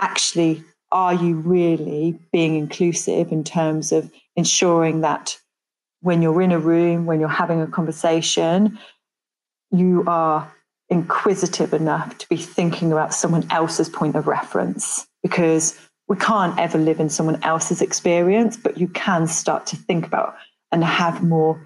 actually 0.00 0.62
are 0.90 1.14
you 1.14 1.34
really 1.34 2.18
being 2.32 2.54
inclusive 2.54 3.30
in 3.30 3.44
terms 3.44 3.92
of 3.92 4.10
ensuring 4.38 5.00
that 5.02 5.38
when 6.00 6.22
you're 6.22 6.40
in 6.40 6.52
a 6.52 6.58
room 6.58 7.06
when 7.06 7.20
you're 7.20 7.28
having 7.28 7.60
a 7.60 7.66
conversation 7.66 8.78
you 9.70 10.04
are 10.06 10.50
inquisitive 10.88 11.74
enough 11.74 12.16
to 12.16 12.28
be 12.28 12.36
thinking 12.36 12.92
about 12.92 13.12
someone 13.12 13.46
else's 13.50 13.88
point 13.88 14.16
of 14.16 14.26
reference 14.26 15.06
because 15.22 15.78
we 16.06 16.16
can't 16.16 16.58
ever 16.58 16.78
live 16.78 17.00
in 17.00 17.10
someone 17.10 17.42
else's 17.42 17.82
experience 17.82 18.56
but 18.56 18.78
you 18.78 18.88
can 18.88 19.26
start 19.26 19.66
to 19.66 19.76
think 19.76 20.06
about 20.06 20.36
and 20.72 20.84
have 20.84 21.22
more 21.22 21.60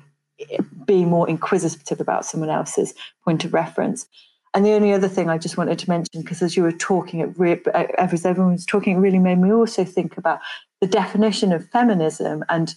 be 0.86 1.04
more 1.04 1.28
inquisitive 1.28 2.00
about 2.00 2.24
someone 2.24 2.50
else's 2.50 2.94
point 3.24 3.44
of 3.44 3.54
reference. 3.54 4.06
And 4.54 4.64
the 4.64 4.72
only 4.72 4.92
other 4.92 5.08
thing 5.08 5.30
I 5.30 5.38
just 5.38 5.56
wanted 5.56 5.78
to 5.78 5.88
mention, 5.88 6.20
because 6.20 6.42
as 6.42 6.56
you 6.56 6.62
were 6.62 6.72
talking, 6.72 7.20
it 7.20 7.38
re- 7.38 7.60
uh, 7.72 7.86
as 7.96 8.26
everyone 8.26 8.52
was 8.52 8.66
talking, 8.66 8.96
it 8.96 9.00
really 9.00 9.18
made 9.18 9.38
me 9.38 9.52
also 9.52 9.84
think 9.84 10.18
about 10.18 10.40
the 10.80 10.86
definition 10.86 11.52
of 11.52 11.68
feminism 11.70 12.44
and 12.48 12.74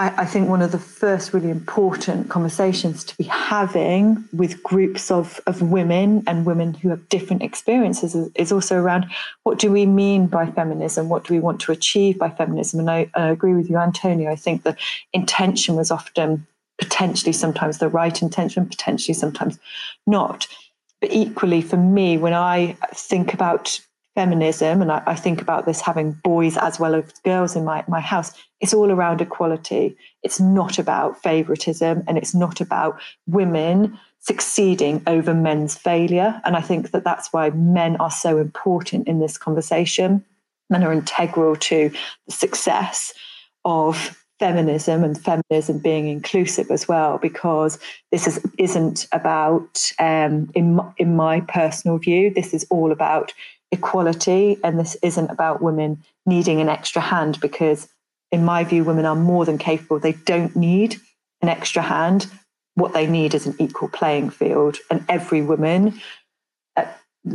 I, 0.00 0.22
I, 0.22 0.24
think 0.24 0.48
one 0.48 0.62
of 0.62 0.72
the 0.72 0.78
first 0.78 1.34
really 1.34 1.50
important 1.50 2.30
conversations 2.30 3.04
to 3.04 3.16
be 3.18 3.24
having 3.24 4.24
with 4.32 4.62
groups 4.62 5.10
of, 5.10 5.40
of 5.46 5.60
women 5.60 6.24
and 6.26 6.46
women 6.46 6.72
who 6.72 6.88
have 6.88 7.06
different 7.10 7.42
experiences 7.42 8.14
is, 8.14 8.30
is 8.34 8.50
also 8.50 8.76
around 8.76 9.06
what 9.42 9.58
do 9.58 9.70
we 9.70 9.84
mean 9.84 10.26
by 10.26 10.50
feminism? 10.50 11.10
What 11.10 11.24
do 11.24 11.34
we 11.34 11.40
want 11.40 11.60
to 11.60 11.72
achieve 11.72 12.18
by 12.18 12.30
feminism? 12.30 12.80
And 12.80 12.90
I, 12.90 13.10
I 13.14 13.28
agree 13.28 13.52
with 13.52 13.68
you, 13.68 13.76
Antonia. 13.76 14.30
I 14.30 14.36
think 14.36 14.62
the 14.62 14.74
intention 15.12 15.76
was 15.76 15.90
often 15.90 16.46
potentially 16.78 17.34
sometimes 17.34 17.76
the 17.76 17.88
right 17.88 18.22
intention, 18.22 18.66
potentially 18.66 19.14
sometimes 19.14 19.58
not. 20.06 20.46
But 21.00 21.12
equally, 21.12 21.62
for 21.62 21.76
me, 21.76 22.18
when 22.18 22.34
I 22.34 22.76
think 22.92 23.32
about 23.32 23.80
feminism, 24.14 24.82
and 24.82 24.92
I, 24.92 25.02
I, 25.06 25.14
think 25.14 25.40
about 25.40 25.66
this 25.66 25.80
having 25.80 26.12
boys 26.24 26.56
as 26.56 26.80
well 26.80 26.94
as 26.94 27.12
girls 27.24 27.56
in 27.56 27.64
my, 27.64 27.84
my 27.88 28.00
house, 28.00 28.32
it's 28.60 28.74
all 28.74 28.90
around 28.90 29.20
equality. 29.20 29.96
It's 30.22 30.40
not 30.40 30.78
about 30.78 31.22
favoritism 31.22 32.02
and 32.06 32.18
it's 32.18 32.34
not 32.34 32.60
about 32.60 33.00
women 33.26 33.98
succeeding 34.18 35.02
over 35.06 35.32
men's 35.32 35.76
failure. 35.76 36.40
And 36.44 36.56
I 36.56 36.60
think 36.60 36.90
that 36.90 37.04
that's 37.04 37.32
why 37.32 37.50
men 37.50 37.96
are 37.96 38.10
so 38.10 38.36
important 38.38 39.08
in 39.08 39.20
this 39.20 39.38
conversation. 39.38 40.24
Men 40.68 40.84
are 40.84 40.92
integral 40.92 41.56
to 41.56 41.90
the 42.26 42.32
success 42.32 43.14
of 43.64 44.19
feminism 44.40 45.04
and 45.04 45.22
feminism 45.22 45.78
being 45.78 46.08
inclusive 46.08 46.70
as 46.70 46.88
well, 46.88 47.18
because 47.18 47.78
this 48.10 48.26
is, 48.26 48.40
isn't 48.58 49.06
about, 49.12 49.92
um, 49.98 50.50
in, 50.54 50.76
my, 50.76 50.90
in 50.96 51.14
my 51.14 51.40
personal 51.42 51.98
view, 51.98 52.30
this 52.30 52.54
is 52.54 52.66
all 52.70 52.90
about 52.90 53.32
equality 53.70 54.58
and 54.64 54.80
this 54.80 54.96
isn't 55.02 55.30
about 55.30 55.62
women 55.62 56.02
needing 56.26 56.60
an 56.60 56.70
extra 56.70 57.02
hand 57.02 57.38
because 57.40 57.86
in 58.32 58.44
my 58.44 58.64
view 58.64 58.82
women 58.82 59.04
are 59.04 59.14
more 59.14 59.44
than 59.44 59.58
capable. 59.58 59.98
They 59.98 60.12
don't 60.12 60.56
need 60.56 60.96
an 61.42 61.50
extra 61.50 61.82
hand. 61.82 62.26
What 62.74 62.94
they 62.94 63.06
need 63.06 63.34
is 63.34 63.46
an 63.46 63.54
equal 63.58 63.88
playing 63.88 64.30
field 64.30 64.78
and 64.90 65.04
every 65.08 65.42
woman 65.42 66.00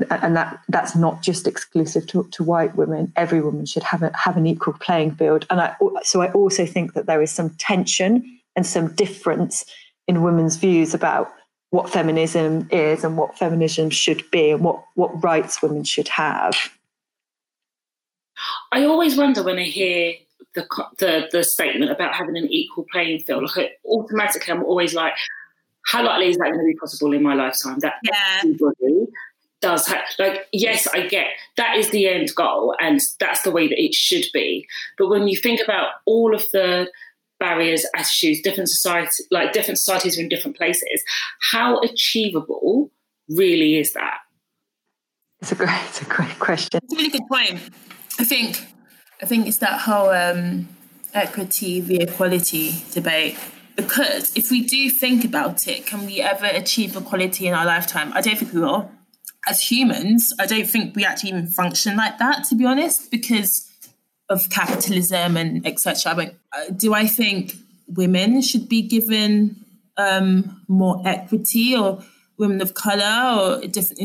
and 0.10 0.36
that 0.36 0.60
that's 0.70 0.96
not 0.96 1.22
just 1.22 1.46
exclusive 1.46 2.08
to, 2.08 2.28
to 2.32 2.44
white 2.44 2.76
women 2.76 3.14
every 3.16 3.40
woman 3.40 3.66
should 3.66 3.84
have 3.84 4.02
a, 4.02 4.12
have 4.18 4.36
an 4.36 4.48
equal 4.48 4.74
playing 4.80 5.16
field 5.16 5.46
and 5.52 5.62
I 5.62 5.76
so 6.02 6.22
I 6.22 6.32
also 6.32 6.66
think 6.66 6.94
that 6.94 7.06
there 7.06 7.22
is 7.22 7.32
some 7.32 7.52
tension 7.60 8.40
and 8.56 8.66
some 8.66 8.94
difference 8.96 9.66
in 10.08 10.24
women's 10.24 10.56
views 10.56 10.94
about 10.94 11.32
what 11.72 11.90
feminism 11.90 12.68
is 12.72 13.04
and 13.04 13.18
what 13.18 13.38
feminism 13.38 13.90
should 13.90 14.30
be 14.32 14.52
and 14.52 14.64
what, 14.64 14.84
what 14.96 15.24
rights 15.24 15.62
women 15.62 15.84
should 15.84 16.08
have. 16.08 16.56
I 18.72 18.86
always 18.86 19.18
wonder 19.18 19.44
when 19.44 19.58
I 19.58 19.64
hear 19.64 20.14
the, 20.54 20.66
the, 21.00 21.28
the 21.32 21.44
statement 21.44 21.92
about 21.92 22.14
having 22.14 22.38
an 22.38 22.48
equal 22.50 22.86
playing 22.92 23.20
field. 23.24 23.52
Like 23.56 23.80
automatically, 23.86 24.54
I'm 24.54 24.64
always 24.64 24.94
like, 24.94 25.14
how 25.86 26.04
likely 26.06 26.30
is 26.30 26.38
that 26.38 26.46
going 26.46 26.60
to 26.60 26.66
be 26.66 26.76
possible 26.76 27.14
in 27.14 27.22
my 27.24 27.34
lifetime? 27.34 27.80
That 27.80 27.96
yeah. 28.04 28.40
everybody 28.40 29.08
does 29.66 29.88
have, 29.88 30.04
like, 30.20 30.38
yes, 30.52 30.88
I 30.98 31.08
get 31.08 31.28
that 31.58 31.78
is 31.78 31.90
the 31.90 32.08
end 32.08 32.30
goal, 32.36 32.76
and 32.80 33.00
that's 33.20 33.42
the 33.42 33.52
way 33.52 33.68
that 33.68 33.82
it 33.82 33.94
should 33.94 34.26
be. 34.34 34.68
But 34.98 35.10
when 35.10 35.28
you 35.28 35.38
think 35.46 35.60
about 35.64 35.88
all 36.06 36.36
of 36.36 36.44
the 36.52 36.88
barriers, 37.40 37.86
attitudes, 37.96 38.42
different 38.42 38.70
societies, 38.70 39.22
like 39.32 39.54
different 39.54 39.80
societies 39.80 40.18
are 40.18 40.22
in 40.22 40.30
different 40.30 40.58
places. 40.58 41.04
How 41.52 41.80
achievable 41.80 42.92
really 43.30 43.78
is 43.78 43.94
that? 43.94 44.20
It's 45.42 45.52
a 45.52 45.56
great, 45.56 45.82
it's 45.90 46.02
a 46.02 46.06
great 46.06 46.40
question. 46.40 46.80
It's 46.84 46.94
a 46.94 46.96
really 46.96 47.10
good 47.10 47.28
point. 47.28 47.60
I 48.20 48.24
think, 48.24 48.66
I 49.22 49.26
think 49.26 49.48
it's 49.48 49.58
that 49.58 49.82
whole 49.82 50.10
um, 50.10 50.70
equity 51.14 51.82
v 51.82 52.02
equality 52.02 52.84
debate. 52.92 53.38
Because 53.76 54.32
if 54.38 54.52
we 54.52 54.64
do 54.64 54.90
think 54.90 55.26
about 55.26 55.68
it, 55.68 55.86
can 55.86 56.06
we 56.06 56.22
ever 56.22 56.46
achieve 56.46 56.96
equality 56.96 57.48
in 57.48 57.54
our 57.54 57.66
lifetime? 57.66 58.14
I 58.14 58.22
don't 58.22 58.38
think 58.38 58.54
we 58.54 58.62
will. 58.62 58.90
As 59.48 59.62
humans, 59.62 60.34
I 60.40 60.46
don't 60.46 60.68
think 60.68 60.96
we 60.96 61.06
actually 61.06 61.30
even 61.30 61.48
function 61.48 61.96
like 61.96 62.18
that, 62.18 62.44
to 62.46 62.56
be 62.56 62.66
honest, 62.66 63.12
because 63.12 63.72
of 64.30 64.50
capitalism 64.50 65.38
and 65.38 65.66
etc. 65.68 66.16
But 66.16 66.36
uh, 66.52 66.72
do 66.76 66.94
I 66.94 67.06
think 67.08 67.56
women 67.88 68.42
should 68.42 68.68
be 68.68 68.82
given 68.82 69.56
um, 69.98 70.62
more 70.68 71.02
equity 71.06 71.76
or 71.76 72.04
women 72.38 72.62
of 72.62 72.74
color 72.74 73.62
or 73.62 73.62
different 73.68 74.00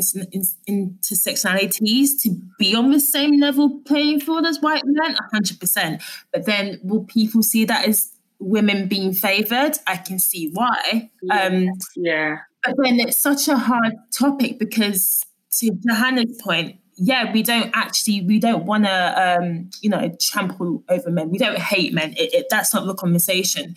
intersectionalities 0.69 2.09
to 2.23 2.31
be 2.59 2.75
on 2.75 2.91
the 2.91 3.01
same 3.01 3.41
level 3.41 3.81
playing 3.87 4.21
field 4.21 4.47
as 4.47 4.61
white 4.61 4.83
men? 4.85 5.17
100%. 5.33 6.03
But 6.33 6.47
then 6.47 6.79
will 6.85 7.05
people 7.05 7.43
see 7.43 7.65
that 7.65 7.89
as 7.89 8.13
women 8.39 8.87
being 8.89 9.13
favored? 9.13 9.79
I 9.87 9.97
can 9.97 10.19
see 10.19 10.51
why. 10.53 11.11
Um, 11.31 11.69
yeah. 11.97 12.39
But 12.65 12.77
then 12.83 13.01
it's 13.01 13.19
such 13.19 13.49
a 13.49 13.57
hard 13.57 13.95
topic 14.13 14.59
because 14.59 15.25
to 15.61 15.71
Johanna's 15.87 16.41
point, 16.43 16.77
yeah, 16.97 17.33
we 17.33 17.43
don't 17.43 17.71
actually, 17.75 18.23
we 18.23 18.39
don't 18.39 18.67
want 18.67 18.85
to, 18.85 19.39
um, 19.39 19.71
you 19.81 19.89
know, 19.89 20.15
trample 20.21 20.85
over 20.89 21.11
men. 21.11 21.31
We 21.31 21.39
don't 21.39 21.59
hate 21.59 21.95
men. 21.95 22.13
It, 22.19 22.35
it, 22.35 22.47
that's 22.51 22.75
not 22.75 22.87
the 22.87 22.95
conversation. 22.95 23.75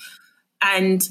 And 0.62 1.02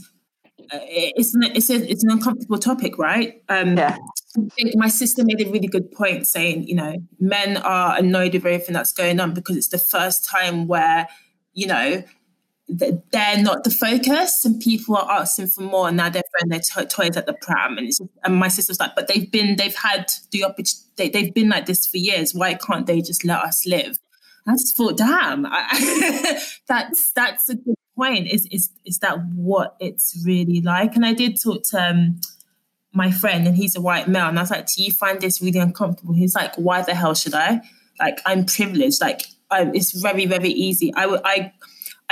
uh, 0.61 0.79
it's 0.83 1.35
an, 1.35 1.45
it's, 1.45 1.71
a, 1.71 1.77
it's 1.91 2.05
an 2.05 2.11
uncomfortable 2.11 2.59
topic, 2.59 2.99
right? 2.99 3.43
Um, 3.49 3.79
yeah. 3.79 3.97
I 4.37 4.49
think 4.57 4.77
my 4.77 4.89
sister 4.89 5.23
made 5.25 5.41
a 5.41 5.51
really 5.51 5.69
good 5.69 5.91
point 5.93 6.27
saying, 6.27 6.65
you 6.65 6.75
know, 6.75 6.97
men 7.19 7.57
are 7.59 7.97
annoyed 7.97 8.35
with 8.35 8.45
everything 8.45 8.75
that's 8.75 8.93
going 8.93 9.21
on 9.21 9.33
because 9.33 9.57
it's 9.57 9.69
the 9.69 9.79
first 9.79 10.29
time 10.29 10.67
where, 10.67 11.09
you 11.55 11.67
know, 11.67 12.03
they're 12.79 13.43
not 13.43 13.65
the 13.65 13.71
focus 13.71 14.45
and 14.45 14.61
people 14.61 14.97
are 14.97 15.21
asking 15.21 15.47
for 15.47 15.63
more 15.63 15.89
and 15.89 15.97
now 15.97 16.09
they're 16.09 16.23
throwing 16.31 16.49
their 16.49 16.61
to- 16.61 16.87
toys 16.87 17.17
at 17.17 17.27
the 17.27 17.35
pram 17.35 17.77
and, 17.77 17.91
and 18.25 18.37
my 18.37 18.49
sister's 18.49 18.81
like 18.81 18.95
but 18.95 19.09
they've 19.09 19.31
been 19.31 19.57
they've 19.57 19.77
had 19.77 20.11
the 20.31 20.45
opportunity 20.45 20.83
they, 20.97 21.09
they've 21.09 21.35
been 21.35 21.49
like 21.49 21.67
this 21.67 21.87
for 21.87 21.97
years. 21.97 22.35
Why 22.35 22.55
can't 22.55 22.87
they 22.87 23.01
just 23.01 23.25
let 23.25 23.41
us 23.41 23.67
live? 23.67 23.99
I 24.47 24.53
just 24.53 24.77
thought 24.77 24.97
damn 24.97 25.47
I, 25.47 26.41
that's 26.69 27.13
that's 27.13 27.49
a 27.49 27.55
good 27.55 27.77
point. 27.97 28.29
Is, 28.29 28.47
is 28.51 28.71
is 28.85 28.99
that 28.99 29.19
what 29.35 29.77
it's 29.81 30.21
really 30.27 30.61
like? 30.61 30.97
And 30.97 31.07
I 31.07 31.13
did 31.13 31.41
talk 31.41 31.63
to 31.71 31.83
um, 31.83 32.21
my 32.93 33.11
friend 33.11 33.47
and 33.47 33.57
he's 33.57 33.77
a 33.77 33.81
white 33.81 34.09
male 34.09 34.29
and 34.29 34.39
I 34.39 34.43
was 34.43 34.51
like 34.51 34.67
do 34.67 34.83
you 34.83 34.93
find 34.93 35.21
this 35.21 35.41
really 35.41 35.61
uncomfortable? 35.61 36.15
He's 36.15 36.35
like 36.35 36.55
why 36.57 36.83
the 36.83 36.95
hell 36.95 37.15
should 37.15 37.35
I? 37.35 37.61
Like 37.99 38.21
I'm 38.27 38.45
privileged. 38.45 39.01
Like 39.01 39.23
I, 39.51 39.71
it's 39.75 39.93
very 40.01 40.27
very 40.27 40.51
easy. 40.51 40.93
I, 40.95 41.07
would 41.07 41.21
I 41.25 41.53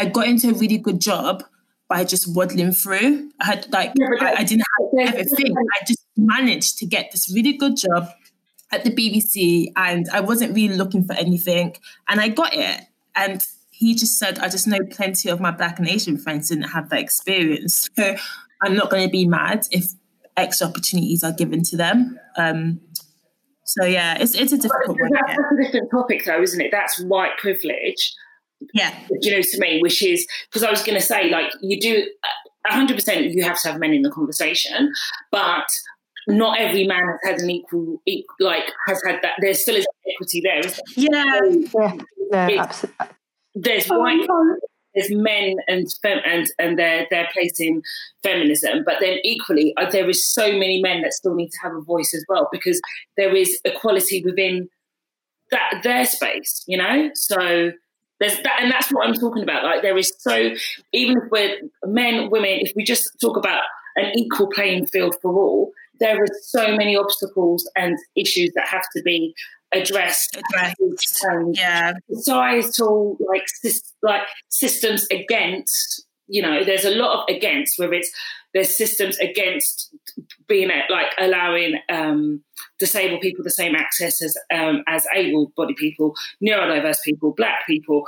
I 0.01 0.07
got 0.07 0.27
into 0.27 0.49
a 0.49 0.55
really 0.55 0.79
good 0.79 0.99
job 0.99 1.45
by 1.89 2.05
just 2.05 2.35
waddling 2.35 2.73
through. 2.73 3.31
I 3.39 3.45
had 3.45 3.71
like 3.71 3.93
yeah, 3.97 4.07
I, 4.19 4.35
I, 4.39 4.45
didn't 4.45 4.65
have 4.79 5.09
everything. 5.15 5.55
I 5.55 5.85
just 5.87 6.07
managed 6.17 6.79
to 6.79 6.87
get 6.87 7.11
this 7.13 7.31
really 7.35 7.53
good 7.53 7.77
job 7.77 8.09
at 8.73 8.83
the 8.83 8.91
BBC, 8.91 9.67
and 9.77 10.09
I 10.09 10.21
wasn't 10.21 10.55
really 10.55 10.77
looking 10.77 11.05
for 11.05 11.13
anything, 11.13 11.77
and 12.09 12.19
I 12.19 12.29
got 12.29 12.55
it. 12.55 12.81
And 13.15 13.45
he 13.73 13.95
just 13.95 14.19
said, 14.19 14.39
I 14.39 14.49
just 14.49 14.67
know 14.67 14.79
plenty 14.91 15.29
of 15.29 15.39
my 15.39 15.51
Black 15.51 15.79
and 15.79 15.87
Asian 15.87 16.17
friends 16.17 16.49
didn't 16.49 16.71
have 16.71 16.89
that 16.89 17.01
experience, 17.01 17.87
so 17.95 18.17
I'm 18.63 18.75
not 18.75 18.89
going 18.89 19.07
to 19.07 19.11
be 19.11 19.27
mad 19.27 19.67
if 19.71 19.85
extra 20.35 20.67
opportunities 20.67 21.23
are 21.23 21.33
given 21.33 21.63
to 21.65 21.77
them. 21.77 22.19
Um, 22.39 22.81
so 23.67 23.85
yeah, 23.85 24.17
it's 24.19 24.35
it's 24.35 24.53
a 24.53 24.59
difficult 24.59 24.99
one. 24.99 25.11
That's, 25.13 25.37
that's 25.37 25.53
a 25.53 25.63
different 25.63 25.91
topic, 25.91 26.25
though, 26.25 26.41
isn't 26.41 26.61
it? 26.63 26.71
That's 26.71 27.03
white 27.03 27.37
privilege 27.37 28.15
yeah. 28.75 28.95
You 29.21 29.33
know, 29.33 29.43
to 29.43 29.59
me, 29.59 29.81
which 29.81 30.03
is 30.03 30.27
because 30.49 30.63
I 30.63 30.71
was 30.71 30.83
going 30.83 30.99
to 30.99 31.05
say, 31.05 31.31
like, 31.31 31.53
you 31.61 31.81
do 31.81 32.07
100% 32.71 33.33
you 33.33 33.43
have 33.43 33.61
to 33.63 33.69
have 33.69 33.81
men 33.81 33.93
in 33.93 34.03
the 34.03 34.11
conversation, 34.11 34.93
but 35.31 35.67
not 36.29 36.61
every 36.61 36.87
man 36.87 37.03
has 37.07 37.33
had 37.33 37.41
an 37.41 37.51
equal, 37.51 38.01
equal 38.07 38.37
like, 38.41 38.71
has 38.87 39.01
had 39.07 39.21
that. 39.23 39.33
There 39.41 39.55
still 39.55 39.77
is 39.77 39.87
equity 40.15 40.43
there. 40.43 40.63
Yeah. 40.97 41.41
yeah. 41.75 41.93
No, 42.31 42.59
absolutely. 42.59 43.07
There's 43.55 43.87
white. 43.89 44.29
There's 44.95 45.11
men 45.13 45.57
and 45.69 45.87
fem- 46.03 46.23
and 46.25 46.49
and 46.59 46.77
their 46.77 47.07
their 47.11 47.29
place 47.33 47.61
in 47.61 47.83
feminism, 48.25 48.83
but 48.85 48.97
then 49.01 49.19
equally 49.23 49.73
uh, 49.77 49.89
there 49.89 50.09
is 50.11 50.27
so 50.27 50.51
many 50.51 50.83
men 50.83 51.03
that 51.03 51.13
still 51.13 51.35
need 51.35 51.51
to 51.51 51.59
have 51.63 51.75
a 51.75 51.81
voice 51.81 52.13
as 52.13 52.25
well 52.29 52.49
because 52.51 52.81
there 53.17 53.35
is 53.35 53.57
equality 53.65 54.23
within 54.25 54.69
that 55.53 55.81
their 55.85 56.05
space, 56.05 56.65
you 56.67 56.77
know. 56.77 57.11
So 57.15 57.71
there's 58.21 58.37
that, 58.43 58.59
and 58.61 58.71
that's 58.71 58.93
what 58.93 59.07
I'm 59.07 59.15
talking 59.15 59.43
about. 59.43 59.65
Like 59.65 59.83
there 59.83 59.97
is 59.97 60.13
so, 60.19 60.51
even 60.93 61.17
if 61.19 61.25
we're 61.31 61.57
men, 61.85 62.31
women, 62.31 62.59
if 62.61 62.73
we 62.77 62.85
just 62.85 63.19
talk 63.21 63.37
about 63.37 63.63
an 63.97 64.13
equal 64.17 64.49
playing 64.49 64.87
field 64.87 65.17
for 65.21 65.33
all, 65.33 65.73
there 65.99 66.23
are 66.23 66.27
so 66.43 66.77
many 66.77 66.97
obstacles 66.97 67.69
and 67.77 67.99
issues 68.15 68.53
that 68.55 68.69
have 68.69 68.85
to 68.95 69.03
be 69.03 69.35
addressed. 69.73 70.37
addressed. 70.37 70.77
yeah, 71.55 71.95
societal 72.13 73.17
like 73.27 73.47
like 74.03 74.23
systems 74.49 75.07
against 75.11 76.05
you 76.31 76.41
know, 76.41 76.65
there's 76.65 76.85
a 76.85 76.91
lot 76.91 77.19
of 77.19 77.37
against, 77.37 77.79
whether 77.79 77.93
it's 77.93 78.11
there's 78.55 78.77
systems 78.77 79.19
against 79.19 79.95
being 80.49 80.71
like 80.89 81.09
allowing 81.19 81.79
um, 81.89 82.43
disabled 82.79 83.21
people 83.21 83.45
the 83.45 83.51
same 83.51 83.75
access 83.75 84.21
as 84.21 84.37
um, 84.53 84.83
as 84.89 85.07
able-bodied 85.15 85.77
people, 85.77 86.15
neurodiverse 86.43 87.01
people, 87.05 87.33
black 87.33 87.67
people, 87.67 88.05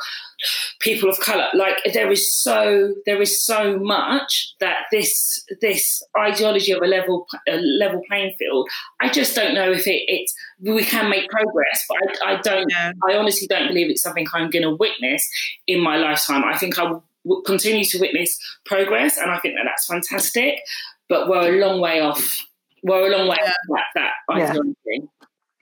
people 0.81 1.09
of 1.09 1.21
color. 1.21 1.47
Like 1.55 1.77
there 1.93 2.11
is 2.11 2.35
so 2.35 2.95
there 3.07 3.23
is 3.23 3.45
so 3.45 3.79
much 3.79 4.55
that 4.61 4.85
this 4.91 5.45
this 5.61 6.03
ideology 6.19 6.73
of 6.73 6.83
a 6.83 6.87
level 6.87 7.27
a 7.49 7.57
level 7.57 8.03
playing 8.09 8.35
field. 8.39 8.69
I 9.01 9.09
just 9.09 9.37
don't 9.37 9.55
know 9.55 9.71
if 9.71 9.87
it 9.87 10.03
it's 10.09 10.35
we 10.61 10.85
can 10.85 11.09
make 11.09 11.29
progress, 11.31 11.85
but 11.89 12.27
I, 12.27 12.35
I 12.35 12.41
don't. 12.41 12.69
Yeah. 12.69 12.93
I 13.09 13.17
honestly 13.17 13.47
don't 13.47 13.69
believe 13.69 13.91
it's 13.91 14.03
something 14.03 14.27
I'm 14.35 14.51
going 14.51 14.63
to 14.63 14.75
witness 14.75 15.29
in 15.67 15.81
my 15.81 15.97
lifetime. 15.97 16.43
I 16.45 16.59
think 16.59 16.79
I 16.79 16.85
will 16.85 17.05
continue 17.45 17.85
to 17.85 17.99
witness 17.99 18.39
progress, 18.65 19.19
and 19.19 19.31
I 19.31 19.39
think 19.39 19.55
that 19.57 19.65
that's 19.65 19.87
fantastic. 19.87 20.61
But 21.09 21.29
we're 21.29 21.57
a 21.57 21.67
long 21.67 21.81
way 21.81 22.01
off. 22.01 22.47
We're 22.83 23.13
a 23.13 23.17
long 23.17 23.29
way 23.29 23.37
yeah. 23.41 23.51
off 23.51 23.85
that, 23.95 24.13
that 24.29 24.35
ideology. 24.35 25.09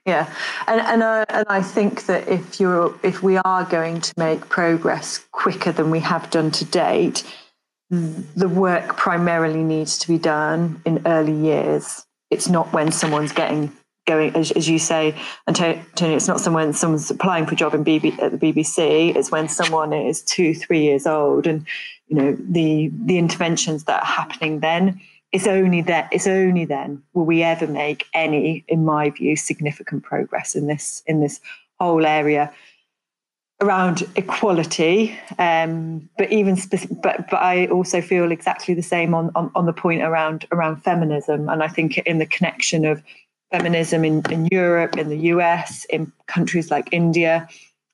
Yeah, 0.05 0.33
and 0.67 0.81
and 0.81 1.03
uh, 1.03 1.25
and 1.29 1.45
I 1.47 1.61
think 1.61 2.07
that 2.07 2.27
if 2.27 2.59
you're 2.59 2.97
if 3.03 3.21
we 3.21 3.37
are 3.37 3.65
going 3.65 4.01
to 4.01 4.13
make 4.17 4.49
progress 4.49 5.19
quicker 5.31 5.71
than 5.71 5.91
we 5.91 5.99
have 5.99 6.29
done 6.31 6.49
to 6.51 6.65
date, 6.65 7.23
the 7.91 8.49
work 8.49 8.97
primarily 8.97 9.63
needs 9.63 9.99
to 9.99 10.07
be 10.07 10.17
done 10.17 10.81
in 10.85 11.03
early 11.05 11.35
years. 11.35 12.03
It's 12.31 12.47
not 12.47 12.73
when 12.73 12.91
someone's 12.91 13.33
getting 13.33 13.71
going, 14.05 14.35
as, 14.35 14.51
as 14.51 14.67
you 14.67 14.79
say, 14.79 15.15
and 15.47 15.55
Tony, 15.55 16.13
it's 16.13 16.27
not 16.27 16.39
someone 16.39 16.73
someone's 16.73 17.09
applying 17.11 17.45
for 17.45 17.53
a 17.53 17.57
job 17.57 17.73
in 17.73 17.83
BB, 17.83 18.19
at 18.19 18.31
the 18.31 18.37
BBC. 18.37 19.15
It's 19.15 19.31
when 19.31 19.47
someone 19.47 19.93
is 19.93 20.21
two, 20.21 20.53
three 20.53 20.81
years 20.81 21.05
old, 21.05 21.47
and 21.47 21.65
you 22.07 22.15
know 22.15 22.37
the 22.39 22.91
the 23.05 23.17
interventions 23.17 23.85
that 23.85 24.01
are 24.01 24.05
happening 24.05 24.59
then. 24.59 24.99
It's 25.31 25.47
only 25.47 25.81
that 25.83 26.09
it's 26.11 26.27
only 26.27 26.65
then 26.65 27.01
will 27.13 27.25
we 27.25 27.41
ever 27.41 27.65
make 27.65 28.05
any, 28.13 28.65
in 28.67 28.83
my 28.83 29.09
view, 29.11 29.35
significant 29.35 30.03
progress 30.03 30.55
in 30.55 30.67
this 30.67 31.03
in 31.07 31.21
this 31.21 31.39
whole 31.79 32.05
area 32.05 32.53
around 33.61 34.03
equality. 34.15 35.17
Um, 35.37 36.09
but 36.17 36.31
even 36.31 36.57
but 37.01 37.29
but 37.29 37.41
I 37.41 37.67
also 37.67 38.01
feel 38.01 38.31
exactly 38.31 38.73
the 38.73 38.81
same 38.81 39.13
on, 39.13 39.31
on 39.35 39.51
on 39.55 39.67
the 39.67 39.73
point 39.73 40.01
around 40.01 40.45
around 40.51 40.77
feminism, 40.83 41.47
and 41.47 41.63
I 41.63 41.67
think 41.67 41.99
in 41.99 42.17
the 42.17 42.25
connection 42.25 42.85
of 42.85 43.01
feminism 43.51 44.03
in, 44.05 44.23
in 44.31 44.47
Europe, 44.47 44.97
in 44.97 45.09
the 45.09 45.17
US, 45.33 45.85
in 45.85 46.11
countries 46.27 46.71
like 46.71 46.89
India, 46.91 47.47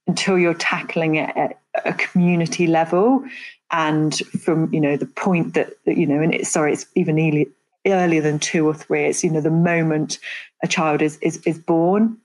until 0.06 0.38
you're 0.38 0.54
tackling 0.54 1.16
it 1.16 1.36
at 1.36 1.60
a 1.86 1.94
community 1.94 2.68
level. 2.68 3.24
And 3.72 4.16
from 4.42 4.74
you 4.74 4.80
know 4.80 4.96
the 4.96 5.06
point 5.06 5.54
that, 5.56 5.74
that 5.86 5.98
you 5.98 6.08
know 6.08 6.22
and 6.22 6.34
it's 6.34 6.50
sorry 6.50 6.72
it's 6.72 6.86
even 6.96 7.20
early, 7.20 7.48
earlier 7.86 8.22
than 8.22 8.40
two 8.40 8.66
or 8.66 8.74
three 8.74 9.06
it's 9.06 9.26
you 9.26 9.30
know 9.30 9.42
the 9.42 9.52
moment 9.52 10.20
a 10.64 10.68
child 10.68 11.02
is 11.02 11.18
is, 11.18 11.38
is 11.46 11.60
born 11.60 12.18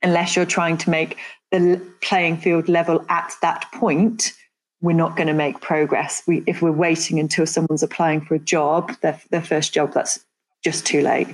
unless 0.00 0.34
you're 0.34 0.46
trying 0.46 0.78
to 0.78 0.88
make 0.88 1.18
the 1.50 1.80
playing 2.00 2.38
field 2.38 2.66
level 2.68 3.04
at 3.10 3.34
that 3.42 3.66
point 3.74 4.32
we're 4.80 4.92
not 4.92 5.16
going 5.16 5.26
to 5.26 5.34
make 5.34 5.60
progress. 5.60 6.22
We 6.26 6.42
if 6.46 6.62
we're 6.62 6.72
waiting 6.72 7.20
until 7.20 7.46
someone's 7.46 7.82
applying 7.82 8.22
for 8.22 8.34
a 8.34 8.38
job 8.38 8.92
their, 9.02 9.20
their 9.30 9.42
first 9.42 9.74
job 9.74 9.92
that's 9.92 10.24
just 10.64 10.86
too 10.86 11.02
late 11.02 11.28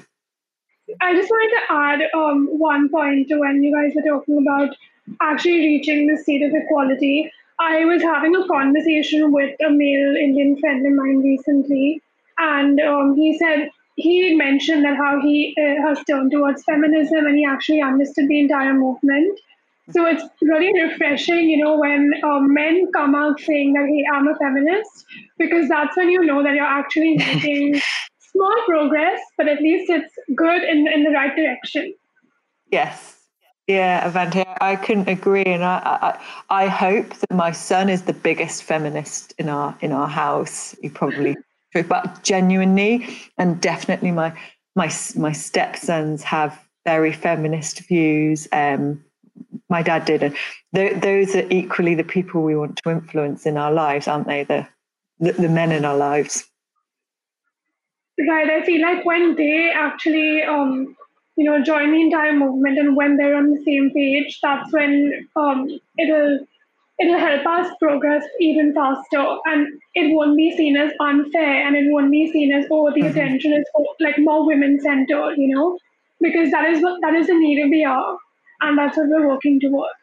I 1.01 1.15
just 1.15 1.31
wanted 1.31 1.57
to 1.57 1.73
add 1.73 2.01
um, 2.15 2.47
one 2.59 2.89
point 2.89 3.29
to 3.29 3.39
when 3.39 3.63
you 3.63 3.75
guys 3.75 3.93
were 3.95 4.03
talking 4.03 4.39
about 4.39 4.75
actually 5.21 5.59
reaching 5.59 6.07
the 6.07 6.17
state 6.23 6.43
of 6.43 6.53
equality. 6.55 7.31
I 7.59 7.85
was 7.85 8.03
having 8.03 8.35
a 8.35 8.47
conversation 8.49 9.33
with 9.33 9.55
a 9.61 9.71
male 9.71 10.17
Indian 10.17 10.59
friend 10.59 10.87
of 10.87 10.93
mine 10.93 11.19
recently, 11.19 12.03
and 12.39 12.81
um, 12.81 13.15
he 13.17 13.39
said 13.39 13.71
he 13.97 14.35
mentioned 14.35 14.85
that 14.85 14.97
how 14.97 15.21
he 15.21 15.55
uh, 15.59 15.87
has 15.87 16.03
turned 16.05 16.33
towards 16.33 16.65
feminism 16.65 17.27
and 17.27 17.37
he 17.37 17.45
actually 17.45 17.83
understood 17.83 18.29
the 18.29 18.41
entire 18.41 18.75
movement. 18.75 19.39
So 19.91 20.07
it's 20.07 20.25
really 20.41 20.73
refreshing, 20.83 21.51
you 21.51 21.63
know, 21.63 21.79
when 21.79 22.13
um, 22.25 22.55
men 22.55 22.91
come 22.95 23.15
out 23.15 23.41
saying 23.41 23.75
that, 23.75 23.87
hey, 23.87 24.05
I'm 24.13 24.29
a 24.29 24.37
feminist, 24.37 25.05
because 25.39 25.69
that's 25.69 25.97
when 25.97 26.09
you 26.09 26.25
know 26.25 26.43
that 26.43 26.55
you're 26.55 26.65
actually 26.65 27.17
making 27.19 27.81
small 28.33 28.57
progress, 28.67 29.21
but 29.37 29.49
at 29.49 29.61
least 29.61 29.91
it's 29.91 30.13
good 30.35 30.63
in, 30.63 30.89
in 30.89 31.05
the 31.05 31.11
right 31.11 31.35
direction. 31.35 31.95
Yes. 32.71 33.19
Yeah, 33.69 34.07
Avanti, 34.07 34.43
I 34.61 34.75
couldn't 34.75 35.09
agree, 35.09 35.45
and 35.45 35.63
I, 35.63 36.19
I, 36.51 36.65
I 36.65 36.67
hope 36.67 37.15
that 37.15 37.31
my 37.31 37.53
son 37.53 37.89
is 37.89 38.03
the 38.03 38.13
biggest 38.13 38.65
feminist 38.65 39.35
in 39.39 39.49
our 39.49 39.77
in 39.81 39.93
our 39.93 40.09
house. 40.09 40.75
He 40.83 40.89
probably, 40.89 41.37
but 41.89 42.25
genuinely 42.25 43.17
and 43.39 43.61
definitely, 43.61 44.11
my 44.11 44.37
my 44.75 44.93
my 45.17 45.31
stepsons 45.31 46.25
have 46.25 46.61
very 46.85 47.13
feminist 47.13 47.87
views. 47.87 48.49
Um, 48.51 49.05
my 49.71 49.81
dad 49.83 50.07
did, 50.07 50.25
and 50.25 50.37
th- 50.75 51.01
those 51.01 51.37
are 51.37 51.47
equally 51.49 51.95
the 51.95 52.05
people 52.05 52.43
we 52.43 52.57
want 52.57 52.81
to 52.83 52.91
influence 52.91 53.47
in 53.47 53.57
our 53.57 53.73
lives, 53.73 54.09
aren't 54.09 54.27
they? 54.27 54.43
The 54.43 54.67
the, 55.21 55.33
the 55.35 55.49
men 55.49 55.71
in 55.71 55.85
our 55.85 55.97
lives. 55.97 56.45
Right. 58.19 58.51
I 58.51 58.65
feel 58.65 58.83
like 58.83 59.05
when 59.05 59.37
they 59.37 59.71
actually, 59.75 60.43
um, 60.43 60.97
you 61.37 61.45
know, 61.45 61.63
join 61.63 61.93
the 61.93 62.01
entire 62.01 62.33
movement 62.33 62.79
and 62.79 62.95
when 62.97 63.17
they're 63.17 63.37
on 63.37 63.51
the 63.51 63.63
same 63.65 63.91
page, 63.91 64.39
that's 64.43 64.73
when 64.73 65.29
um, 65.35 65.69
it'll 65.99 66.41
it'll 66.99 67.19
help 67.19 67.47
us 67.47 67.75
progress 67.81 68.25
even 68.39 68.75
faster, 68.75 69.37
and 69.47 69.67
it 69.95 70.15
won't 70.15 70.37
be 70.37 70.55
seen 70.57 70.77
as 70.77 70.93
unfair, 71.01 71.67
and 71.67 71.75
it 71.75 71.91
won't 71.91 72.11
be 72.11 72.31
seen 72.31 72.53
as 72.53 72.67
oh 72.71 72.91
the 72.93 73.01
mm-hmm. 73.01 73.09
attention 73.09 73.53
is 73.55 73.65
oh, 73.77 73.87
like 74.01 74.19
more 74.19 74.47
women 74.47 74.79
centered, 74.81 75.35
you 75.37 75.55
know, 75.55 75.79
because 76.21 76.51
that 76.51 76.69
is 76.71 76.83
what 76.83 77.01
that 77.01 77.15
is 77.15 77.27
the 77.29 77.35
need 77.35 77.65
of 77.65 77.71
the 77.71 77.85
hour, 77.85 78.17
and 78.61 78.77
that's 78.79 78.97
what 78.97 79.09
we're 79.09 79.27
working 79.27 79.59
towards. 79.59 80.02